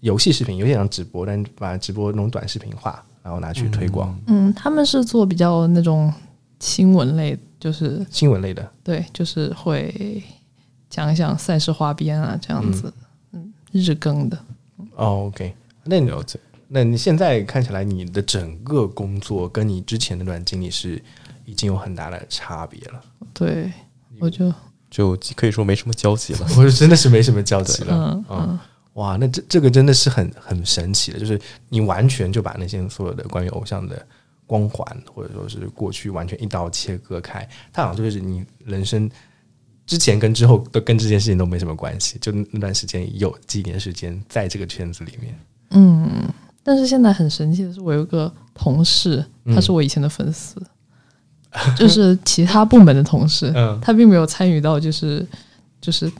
[0.00, 4.18] 游戏视频，有点像直播，但把直播那种短视频化，然后拿去推广。
[4.26, 6.12] 嗯，他们是做比较那种
[6.58, 10.22] 新闻类，就是新闻类的，对，就是会
[10.88, 12.92] 讲一讲赛事花边啊这样子，
[13.32, 14.38] 嗯，日更的。
[14.96, 16.10] 哦，OK，那你
[16.68, 21.02] 那你现在看起来，你的整个工作跟你之前那段经历是
[21.44, 23.00] 已经有很大的差别了。
[23.32, 23.72] 对，
[24.18, 24.52] 我就。
[24.90, 28.24] 就可以说没什么交集了， 我是真的是没什么交集了。
[28.30, 28.58] 嗯，
[28.94, 34.02] 哇，那这这个真的是很很神奇的，就是你完全就把那些所有的关于偶像的
[34.46, 39.10] 光环或者说是过去完全一刀切割开，它好像就是你人生
[39.88, 45.34] 之前跟之后都跟这件事情都没什么关系，就那段时间有几年时间在这个圈子里面。
[45.70, 46.08] 嗯，
[46.62, 50.62] 但是现在很神奇的是，我有个同事，他是我以前的粉丝。
[51.78, 55.26] 就是其他部门的同事， 他并没有参与到，就是
[55.80, 56.12] 就是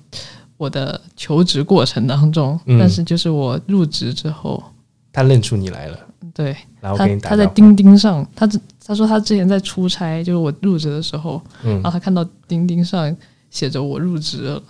[0.56, 2.58] 我的求职过程当中。
[2.66, 4.64] 但是就是我入职之后，
[5.12, 5.98] 他认出你来了。
[6.32, 8.48] 对，然后他他在钉钉上，他
[8.82, 13.14] 他说他之前在出差，就是我入职的时候，然后他看到钉钉上
[13.50, 14.62] 写着我入职了。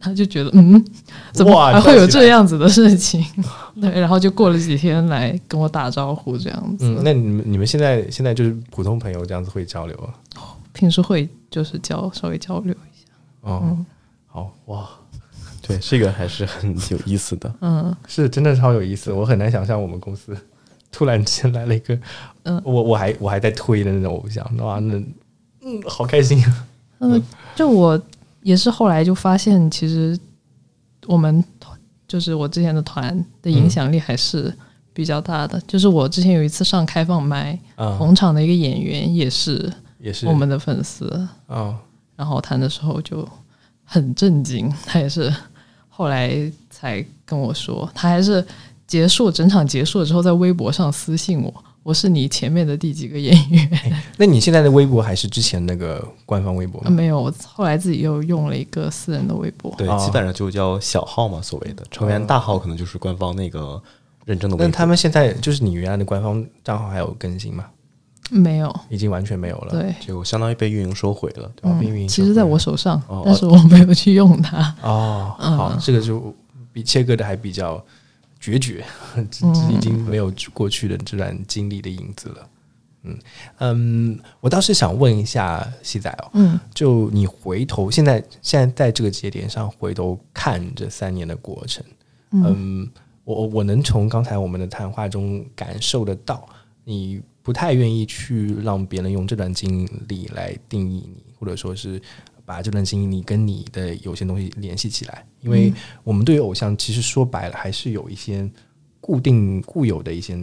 [0.00, 0.84] 他就觉得，嗯，
[1.32, 3.20] 怎么还会有这样子的事情？
[3.80, 6.84] 对，然后就过了几天来跟我打招呼，这样子。
[6.86, 10.14] 嗯，那你们你们现在现在就是普通朋友这样子会交流啊？
[10.72, 13.12] 平时会就是交稍微交流一下。
[13.40, 13.76] 哦，
[14.28, 14.88] 好哇，
[15.62, 17.52] 对，这个还是很有意思的。
[17.60, 20.32] 嗯，是真的超有意思，我很难想象我们公司
[20.92, 21.98] 突然之间来了一个，
[22.44, 24.94] 嗯，我我还我还在推的那种偶像，哇，那
[25.62, 26.66] 嗯，好开心啊。
[26.98, 27.22] 嗯，
[27.54, 28.00] 就我。
[28.40, 30.18] 也是后来就发现，其实
[31.06, 34.50] 我们团就是我之前的团的影响力还是
[34.94, 35.60] 比较大的。
[35.66, 37.58] 就是我之前有一次上开放麦，
[37.98, 41.76] 红场的一个演员也是也是我们的粉丝啊。
[42.16, 43.28] 然后谈的时候就
[43.84, 45.30] 很震惊，他也是
[45.88, 48.42] 后来才跟我说，他还是
[48.86, 51.52] 结束整场结束了之后，在微博上私信我。
[51.88, 53.66] 我是你前面的第几个演员？
[54.18, 56.90] 那你现在的微博还是之前那个官方微博吗？
[56.90, 59.74] 没有，我后来自己又用了一个私人的微博。
[59.78, 63.82] 对，基本上就叫小号嘛，所谓的成员大号可能就是官方那个
[64.26, 64.56] 认证的。
[64.58, 67.64] 那他们现在就是你原来的官方账号还有更新吗？
[68.30, 69.70] 没有，已经完全没有了。
[69.70, 71.78] 对，就相当于被运营收回了，对吧？
[71.80, 74.74] 被运营其实在我手上，但是我没有去用它。
[74.82, 76.34] 哦，好，这个就
[76.70, 77.82] 比切割的还比较。
[78.40, 78.84] 决绝，
[79.70, 82.48] 已经没有过去的这段经历的影子了。
[83.04, 83.18] 嗯
[83.58, 91.84] 嗯，我倒是想问一下西仔哦，嗯，就你回头现在现在在这个节点上回头看这三年的过程，
[92.32, 92.90] 嗯，
[93.24, 96.48] 我我能从刚才我们的谈话中感受得到，
[96.84, 102.00] 你不太愿意去让别人用这段经历来定义你，或者说是。
[102.48, 105.70] 把这段经历你跟你的有些东西联系起来，因为
[106.02, 108.50] 我们对于偶像其实说白了还是有一些
[109.02, 110.34] 固定固有的一些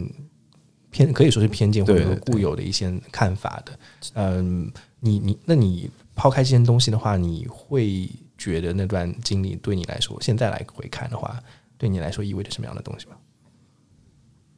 [0.88, 3.78] 偏，可以说是偏见或者说固有的一些看法的。
[4.14, 11.42] 嗯，你你那你抛开这些东西的话，你会觉得那段经历对你来说，现在来回看的话，
[11.76, 13.16] 对你来说意味着什么样的东西吗？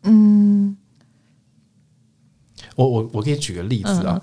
[0.03, 0.77] 嗯，
[2.77, 4.23] 我我我可以举个例子啊，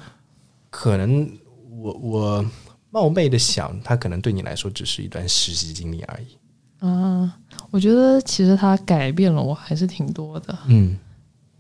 [0.69, 1.27] 可能
[1.71, 2.45] 我我。
[2.95, 6.37] 冒昧的想，他可能对你来说只是一段实习经历而已。
[6.79, 7.37] 啊，
[7.69, 10.57] 我觉得其实他改变了我还是挺多的。
[10.67, 10.97] 嗯，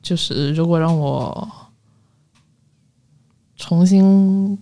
[0.01, 1.45] 就是如果让我
[3.57, 4.57] 重新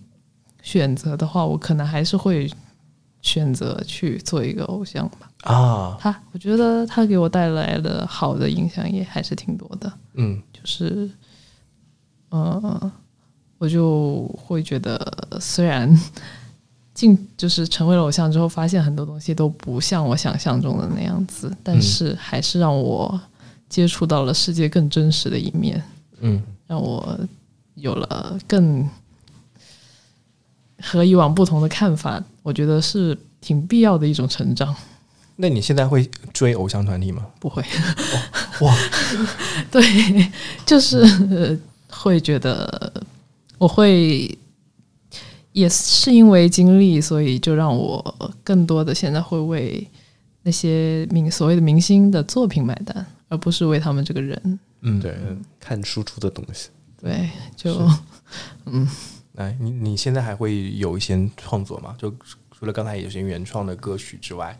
[0.62, 2.50] 选择的话，我可能还是会
[3.22, 5.30] 选择去做一个偶像吧。
[5.42, 9.92] 啊，他，我觉得他给我带来的好的影响也还是挺多的。
[10.14, 11.08] 嗯，就是，
[12.32, 12.90] 嗯，
[13.58, 15.96] 我就会觉得虽然。
[16.94, 23.20] 进就是成为了偶像之后，发现很多东西都不像我想象中的那样子，但是还是让我
[23.68, 25.82] 接触到了世界更真实的一面，
[26.20, 27.18] 嗯，让我
[27.74, 28.88] 有了更
[30.80, 34.72] 和以往不同的看法，我觉得是挺必要的一种成长。
[35.34, 37.26] 那你现在会追偶像团体吗？
[37.40, 37.60] 不会，
[38.60, 38.72] 哇，
[39.68, 40.30] 对，
[40.64, 42.92] 就是会觉得
[43.58, 44.38] 我会。
[45.54, 49.88] 也是因为经历，所以就让我更多的现在会为
[50.42, 54.58] 那些明所谓的明星的作品买单，而不是为他们这个人。
[54.82, 55.16] 嗯，对，
[55.60, 56.70] 看输出的东西。
[57.00, 57.88] 对，就
[58.66, 58.86] 嗯，
[59.34, 61.94] 来，你你现在还会有一些创作吗？
[61.96, 62.12] 就
[62.50, 64.58] 除了刚才有些原创的歌曲之外，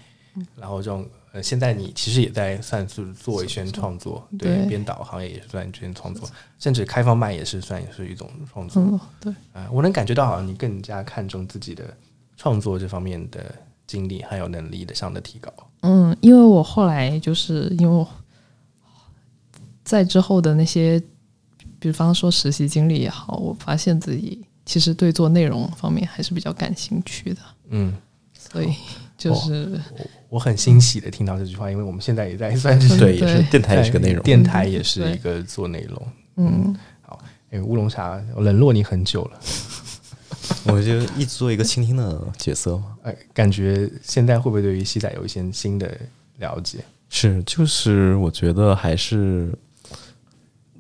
[0.56, 1.04] 然后这种
[1.34, 6.30] 呃，现在你其实也在算是做一些创作，对，对编导行业也是算一些创作，
[6.60, 8.80] 甚至开放麦也是算也是一种创作。
[8.80, 11.92] 嗯，对，啊，我能感觉到好像你更加看重自己的
[12.36, 13.52] 创作这方面的
[13.84, 15.52] 经历还有能力的上的提高。
[15.80, 18.08] 嗯，因为我后来就是因为我
[19.82, 21.02] 在之后的那些，
[21.80, 27.92] 比方说实习经历也好，我发现自己其实对做内容方面还是比较感兴趣的，嗯，
[28.38, 28.72] 所以
[29.18, 29.80] 就是
[30.34, 34.20] 我很欣喜的听到这句话，因为我们现在也在算是对，也是电台也是个内容。
[34.24, 36.06] 电台也是一个做内容。
[36.34, 37.20] 嗯，好
[37.52, 39.38] 哎，乌龙茶，冷落你很久了。
[40.66, 42.96] 我就一直做一个倾听的角色嘛。
[43.04, 45.96] 哎，感觉现在会不会对于西仔有一些新的
[46.38, 46.80] 了解？
[47.08, 49.56] 是，就是我觉得还是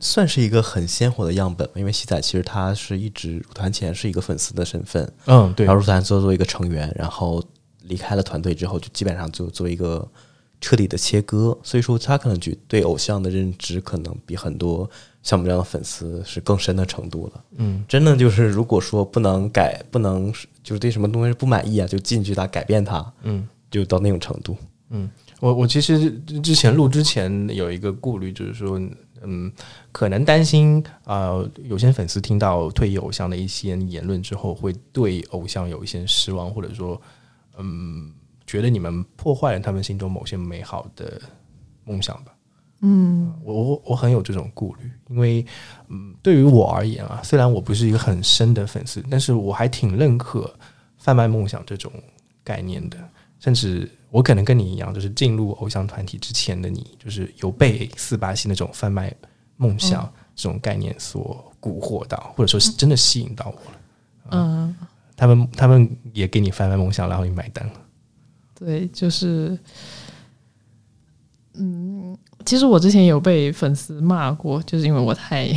[0.00, 7.40] 算是一个很鲜活的样本，因为西仔其实他是一直入团前是一个粉丝的身份，嗯，对然后入团做作为一个成员，然后
[7.84, 10.06] 离开了团队之后，就基本上就做一个
[10.60, 14.88] 彻底的切割，所以说他可能就对偶像的认知可能比很多
[15.22, 17.44] 像我们这样的粉丝是更深的程度了。
[17.56, 20.32] 嗯，真的就是如果说不能改，不能
[20.62, 24.56] 就是对什么东西不满意啊，就进去他改变他，嗯，就到那种程度。
[24.90, 25.10] 嗯
[25.40, 26.10] 我我其实
[26.42, 28.80] 之前录之前有一个顾虑，就是说，
[29.22, 29.52] 嗯，
[29.92, 36.98] 可能担心啊、呃有些粉丝听到退役偶像的一些言论之后，会对偶像有一些失望，或者说，
[37.58, 38.12] 嗯，
[38.46, 41.20] 觉得你们破坏了他们心中某些美好的
[41.84, 42.34] 梦想吧。
[42.80, 45.44] 嗯，我我我很有这种顾虑，因为
[45.88, 50.52] 嗯，对于我而言啊，虽然我不是一个很深的粉丝，但是我还挺认可
[50.98, 51.90] 贩卖梦想这种
[52.42, 52.98] 概念的。
[53.40, 59.14] 甚至我可能跟你一样，就是进入偶像团体之前的你，就是有被四八系那种贩卖
[59.58, 63.80] 梦想这种概念所蛊惑到，或者说是真的吸引到我了。
[64.30, 64.76] 嗯，
[65.16, 67.72] 他们他们也给你贩卖梦想，然后你买单了。
[68.54, 69.58] 对，就是，
[71.54, 75.48] 嗯，其实我之前有被粉丝骂过，就是因为我太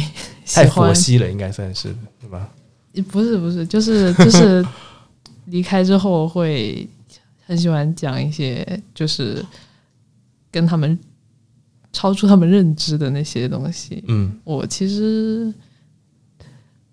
[0.45, 2.49] 喜太佛欢，系了，应该算是对吧？
[3.11, 4.65] 不是不是，就是就是
[5.45, 6.87] 离开之后会
[7.45, 9.45] 很喜欢讲一些就是
[10.49, 10.97] 跟他们
[11.93, 14.03] 超出他们认知的那些东西。
[14.07, 15.53] 嗯我其实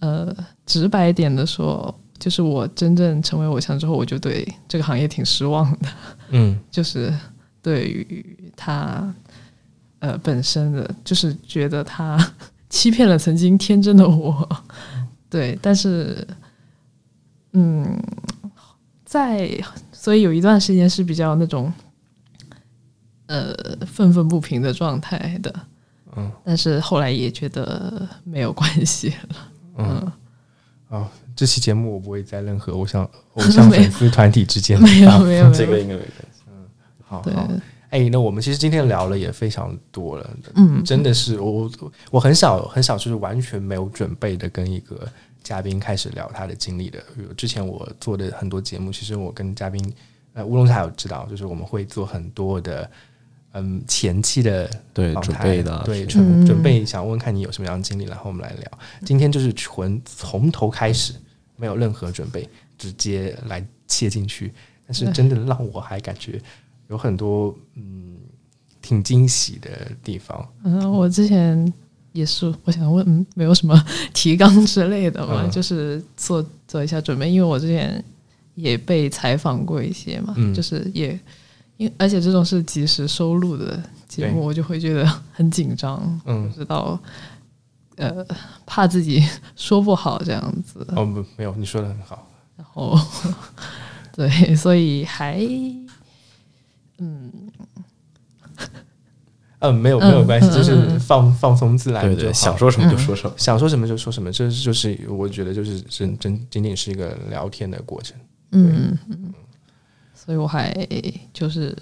[0.00, 0.36] 呃
[0.66, 5.88] 直白点的说，就是我真正成为偶像之后，我就对这个行业挺失望的。
[6.30, 6.58] 嗯。
[6.70, 7.12] 就是
[7.60, 9.12] 对于他
[9.98, 12.18] 呃本身的，就是觉得他
[12.68, 14.64] 欺骗了曾经天真的我，
[15.30, 16.26] 对，但是
[17.52, 17.98] 嗯，
[19.04, 19.50] 在
[19.92, 21.72] 所以有一段时间是比较那种
[23.26, 23.54] 呃
[23.86, 25.54] 愤愤不平的状态的，
[26.16, 29.36] 嗯，但是后来也觉得没有关系了，
[29.78, 30.12] 嗯。
[30.88, 36.42] 哦，这期节目我不会在任何偶像偶像粉丝团体之间没有没有没有，这个应该没关系。
[36.46, 36.54] 对，
[37.04, 37.48] 好好，
[37.90, 45.08] 哎，那我们其实今天聊了也非常多了，嗯，真的是我我我很少很少就是完全没有准备的跟一个
[45.42, 46.98] 嘉宾开始聊他的经历的。
[47.16, 49.94] 比如之前我做的很多节目，其实我跟嘉宾
[50.32, 52.90] 呃乌龙茶有知道，就是我们会做很多的
[53.52, 58.78] 嗯前期的对访谈准备的对准准备想问问看你有什么样的经历，然后我们来聊。
[59.04, 61.14] 今天就是纯从头开始，
[61.56, 64.52] 没有任何准备，直接来切进去。
[64.86, 66.38] 但是真的让我还感觉
[66.88, 68.16] 有很多嗯
[68.82, 69.70] 挺惊喜的
[70.02, 70.46] 地方。
[70.62, 71.72] 嗯，我之前
[72.12, 73.82] 也是，我想问，嗯，没有什么
[74.12, 75.50] 提纲之类的嘛，嗯。
[75.50, 78.04] 就是做做一下准备，因为我之前
[78.54, 80.52] 也被采访过一些嘛，嗯。
[80.52, 81.18] 就是也
[81.78, 86.46] 因而且这种是及时收录的节目，我就会觉得很紧张，嗯。
[86.50, 87.00] 不知道
[87.96, 88.24] 呃
[88.66, 89.22] 怕自己
[89.56, 92.28] 说不好这样子，哦不没有，你说的很好。
[92.56, 92.98] 然后
[94.12, 95.40] 对，所以还
[96.98, 97.32] 嗯，
[99.60, 103.34] 嗯没有没有关系，嗯就是放放松自然对对，想说什么就说什么。
[103.36, 108.16] 想说什么就说什么，这就是我觉得就是真真仅仅是一个聊天的过程。
[108.52, 109.34] 嗯，嗯
[110.14, 110.72] 所以我还
[111.32, 111.76] 就是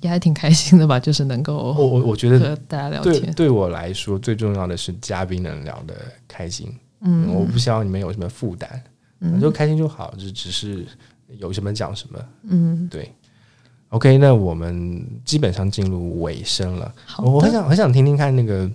[0.00, 3.20] 也还挺开心的吧，就是能够我我我觉得和大家聊天。
[3.22, 5.94] 对对我来说最重要的是嘉宾能聊得
[6.26, 8.68] 开心，嗯，我不希望你们有什么负担，
[9.20, 10.86] 嗯就开心就好，就只是
[11.38, 12.18] 有什么讲什么。
[12.44, 13.12] 嗯，对
[13.90, 16.94] ，OK，那我们基本上进入尾声了。
[17.18, 18.70] 我很，想很想听听看那个。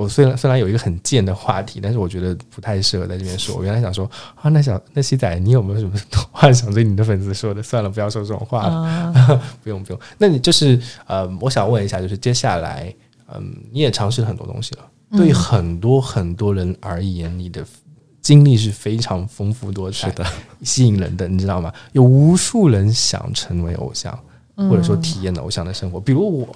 [0.00, 3.54] 我虽然虽然有一个很贱的话题，但是我觉得不太适合在这边说。
[3.56, 5.92] 我原来想说啊，那小那西仔，你有没有什么
[6.32, 7.62] 话想对你的粉丝说的？
[7.62, 10.00] 算了，不要说这种话了，啊， 不用不用。
[10.16, 12.94] 那你就是呃，我想问一下，就是接下来
[13.34, 14.86] 嗯，你也尝试了很多东西了。
[15.12, 17.64] 对很多很多人而言，你的
[18.22, 20.24] 经历是非常丰富多彩的，
[20.62, 21.72] 吸引人的，你知道吗？
[21.92, 24.16] 有无数人想成为偶像，
[24.68, 26.46] 或者说体验偶像的生活，比如我，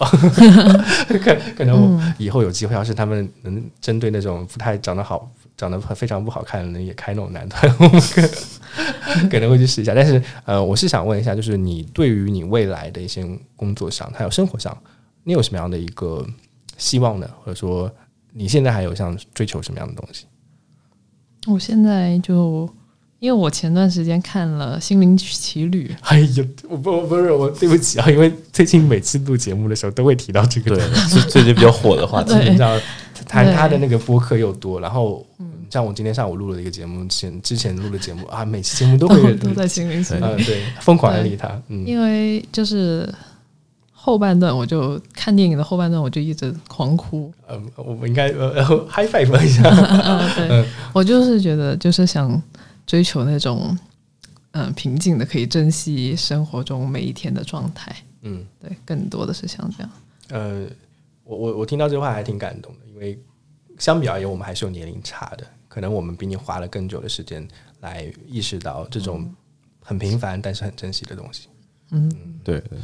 [1.22, 9.94] 可可能我以后有机会，要是他们能针对那种不太长得好、长得非常不好看的人，也开那种男团， 我们可可能会去试一下。
[9.94, 13.24] 但是，呃，我是想问一下，就是你对于你未来的一些
[13.56, 14.76] 工作上，还有生活上，
[15.22, 16.26] 你有什么样的一个
[16.76, 17.28] 希望呢？
[17.42, 17.90] 或者说？
[18.36, 20.26] 你现在还有想追求什么样的东西？
[21.46, 22.68] 我现在就
[23.18, 32.34] 因为我前段时间看了《心灵奇旅》，哎呀，我不不是我对不起啊，因为最近每次录节目的时候都会提到这个，对，是最近比较火的话题。
[32.34, 32.78] 你知道，
[33.26, 35.24] 他他的那个播客又多，然后
[35.70, 43.08] 像我今天上午录了一个节目，前之前录的节目啊，每期节目都会 都在《心灵奇旅》，对，疯狂的理他，嗯，因为就是。
[43.96, 47.32] 后半段我就看电影的后半段我就一直狂哭。
[47.48, 49.62] 嗯，我们应该呃 high five 一下。
[50.36, 50.62] 对，
[50.92, 52.30] 我就是觉得就是想
[52.86, 53.76] 追求那种
[54.52, 57.94] 嗯平静的，可以珍惜生活中每一天的状态。
[58.22, 59.90] 嗯，对，更多的是像这样。
[60.28, 60.66] 呃，
[61.24, 63.18] 我我我听到这话还挺感动的，因为
[63.78, 67.46] 相比而言，我们还是有年龄差的，可能我们比你花了更久的时间
[67.80, 69.30] 来意识到这种
[69.80, 71.48] 很平凡但是很珍惜的东西。
[71.90, 72.10] 嗯，
[72.42, 72.78] 对对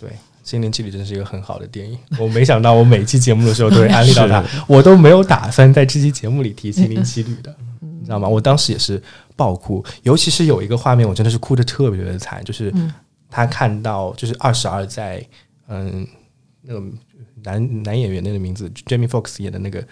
[0.00, 0.10] 对。
[0.42, 7.54] 《心灵奇旅》真是一个很好的电影，我没想到我每期节目的时候都会安利到它，我都没有打算在这期节目里提《心灵奇旅》的，
[8.00, 8.26] 你知道吗？
[8.26, 9.00] 我当时也是
[9.36, 12.72] 爆哭，尤其是有一个画面，我真的是哭的特别的惨，就是
[13.30, 15.24] 他看到就是二十二在
[15.68, 16.06] 嗯
[16.62, 16.82] 那个
[17.44, 19.84] 男男演员那个名字 Jamie Fox 演的那个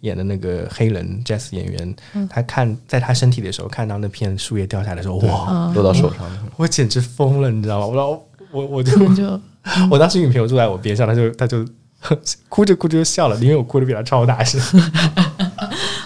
[0.00, 1.96] 演的那个黑人 Jazz 演员，
[2.28, 7.86] 他看在他身体的时候看到那片树叶掉下来的时候，哇，落到手上了， 我简直疯了，你知道吗？
[7.96, 9.40] 我我我就。
[9.88, 11.64] 我当时女朋友坐在我边上，她就她就
[12.50, 14.60] 哭着哭着就笑了，因为我哭的比他超大声。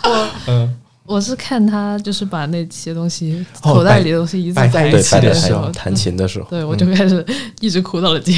[0.04, 0.75] 我 嗯，
[1.06, 7.24] 我是看他就是把那些东西口袋里的东西一直在一起的时候，弹琴的时候，对我就开始
[7.60, 8.32] 一直哭到了结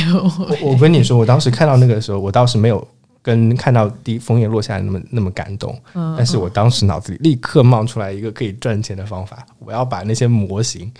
[0.51, 0.59] 尾。
[0.63, 2.87] 我跟你说，我当时看到那个时候，我倒是没有
[3.23, 5.79] 跟看到第枫叶落下来那么那么感动，
[6.17, 10.91] 但是我当时脑子里立刻冒出来一个可以赚钱的方法，我要把那些模型。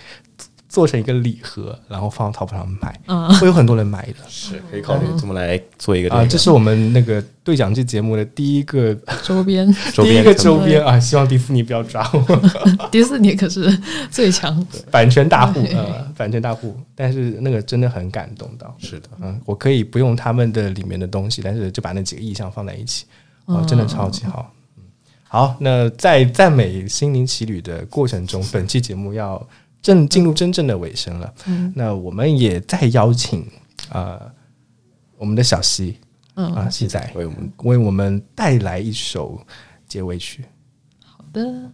[0.69, 3.01] 做成一个礼盒，然后放到淘宝上卖，
[3.39, 4.17] 会有很多人买的。
[4.27, 9.67] 是可以考虑这么来做一个啊，这是我们那个对讲机节目的第一个周边，
[9.97, 10.99] 第一个周边啊！
[10.99, 12.41] 希望迪士尼不要抓我。
[12.91, 13.67] 迪士尼可是
[14.11, 16.79] 最强版权大户呃，版权大户。
[16.93, 23.05] 但是那个真的很感动到，是的，嗯，我可以不用他们的里面的东西，但是就把那几个意象放在一起，
[23.45, 24.53] 啊，真的超级好。
[24.77, 24.83] 嗯，
[25.27, 29.41] 好，那在赞美心灵奇旅的过程中，本期节目要。
[29.81, 31.33] 正进入真正的尾声了，
[31.73, 33.47] 那我们也在邀请
[33.89, 34.19] 啊，
[35.17, 35.97] 我们的小溪，
[36.33, 39.41] 啊，西仔为我们为我们带来一首
[39.87, 40.43] 结尾曲。
[41.05, 41.71] 好的，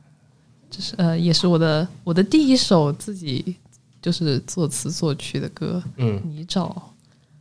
[0.70, 3.56] 这是呃，也是我的我的第一首自己
[4.00, 5.82] 就是作词作曲的歌。
[5.98, 6.72] 嗯，泥沼，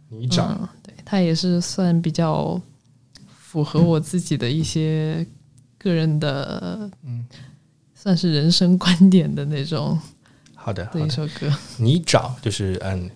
[0.09, 2.59] 泥沼，对，它也是算比较
[3.29, 5.27] 符合我自己的一些
[5.77, 7.27] 个人的，嗯，
[7.95, 9.99] 算是人生观点的那种。
[10.65, 13.11] 好的，一首歌，你找就是嗯，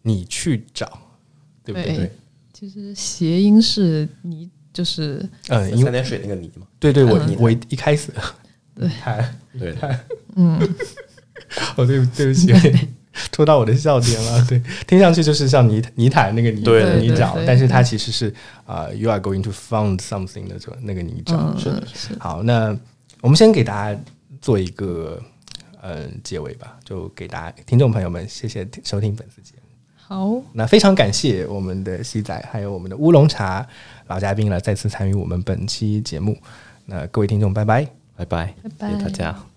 [0.00, 0.98] 你去找，
[1.62, 2.10] 对不对？
[2.54, 6.66] 其实谐音是你就是嗯，三点水那个你嘛。
[6.78, 8.10] 对对，我我一开始。
[8.74, 8.88] 对。
[8.88, 9.74] 太对。
[9.74, 10.00] 太。
[10.36, 10.58] 嗯，
[11.76, 12.50] 哦对对不起，
[13.30, 14.42] 戳到我的笑点了。
[14.46, 18.32] 对，听上去就是像泥泥潭那个泥泥沼，但是它其实是
[18.64, 21.58] 啊，you are going to find something 的这那个泥沼。
[21.58, 22.74] 是的，是好，那
[23.20, 24.00] 我们先给大家
[24.40, 25.22] 做一个。
[25.82, 29.60] 嗯，结尾吧，就给大家听众朋友们，谢谢收听本次节目。
[29.96, 33.66] 好，那非常感谢我们的西仔，还有我们的乌龙茶
[34.08, 36.36] 老嘉宾了，再次参与我们本期节目。
[36.86, 37.84] 那各位听众，拜拜，
[38.16, 39.49] 拜拜，拜拜，大家。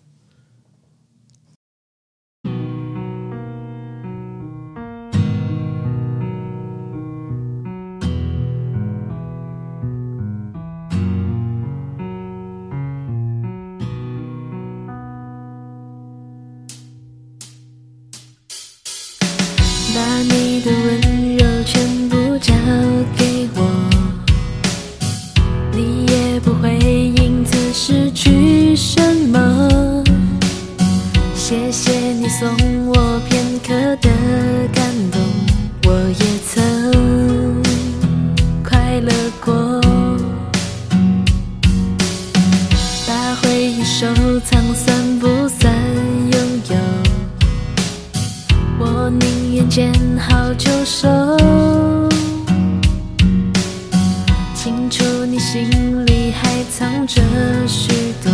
[57.05, 57.21] 这
[57.67, 57.91] 许
[58.23, 58.31] 多，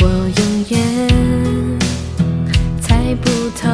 [0.00, 1.78] 我永远
[2.80, 3.28] 猜不
[3.60, 3.68] 透。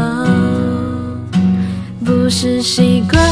[2.02, 3.22] 不是习惯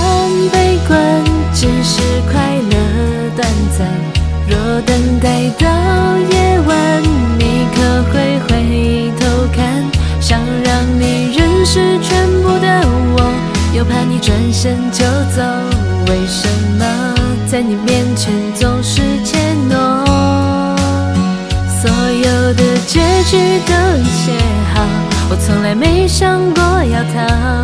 [0.53, 1.25] 被关，
[1.55, 2.77] 只是快乐
[3.35, 3.49] 短
[3.79, 3.89] 暂。
[4.47, 5.67] 若等待到
[6.19, 7.03] 夜晚，
[7.39, 9.83] 你可会回头看？
[10.21, 12.83] 想让你认识全部的
[13.17, 13.33] 我，
[13.75, 15.05] 又怕你转身就
[15.35, 15.43] 走。
[16.09, 16.47] 为什
[16.79, 17.15] 么
[17.47, 18.33] 在你面前
[22.91, 23.37] 结局
[23.69, 24.33] 都已写
[24.75, 24.83] 好，
[25.31, 27.63] 我从来没想过要逃，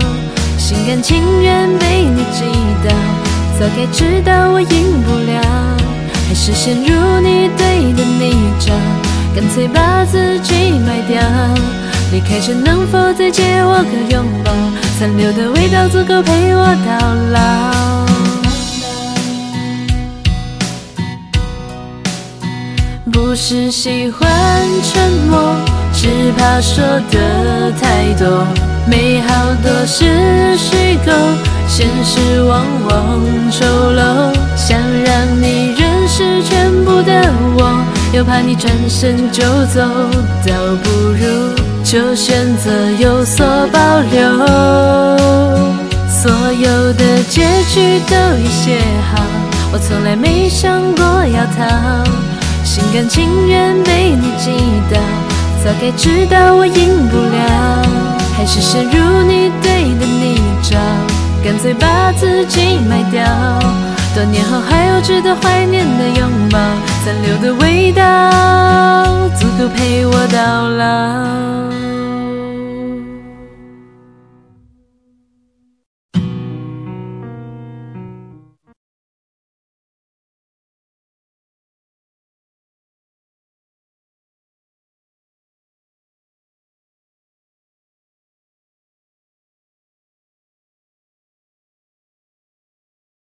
[0.56, 2.44] 心甘情愿被你击
[2.86, 2.94] 倒，
[3.58, 5.42] 早该知道我赢不了，
[6.28, 8.70] 还是陷入你对的泥沼，
[9.34, 11.20] 干脆把自己卖掉。
[12.12, 14.52] 离开前能否再借我个拥抱？
[14.96, 17.75] 残留的味道足够陪我到老。
[23.36, 24.26] 是喜欢
[24.82, 25.54] 沉默，
[25.92, 26.08] 只
[26.38, 28.46] 怕说的太多。
[28.88, 31.12] 美好都是虚构，
[31.68, 34.32] 现实往往丑陋。
[34.56, 37.84] 想让你认识全部的我，
[38.14, 39.82] 又怕你转身就走，
[40.46, 41.54] 倒不如
[41.84, 44.46] 就选择有所保留。
[46.08, 48.80] 所有的结局都已写
[49.12, 49.22] 好，
[49.72, 52.02] 我从来没想过要逃，
[52.76, 54.50] 心甘情愿被你击
[54.92, 55.00] 倒，
[55.64, 57.82] 早该知道我赢不了。
[58.36, 60.76] 还是陷入你对的泥沼，
[61.42, 63.24] 干脆把自己卖掉。
[64.14, 66.58] 多年后还有值得怀念的拥抱，
[67.02, 68.02] 残留的味道
[69.38, 70.84] 足够陪我到老。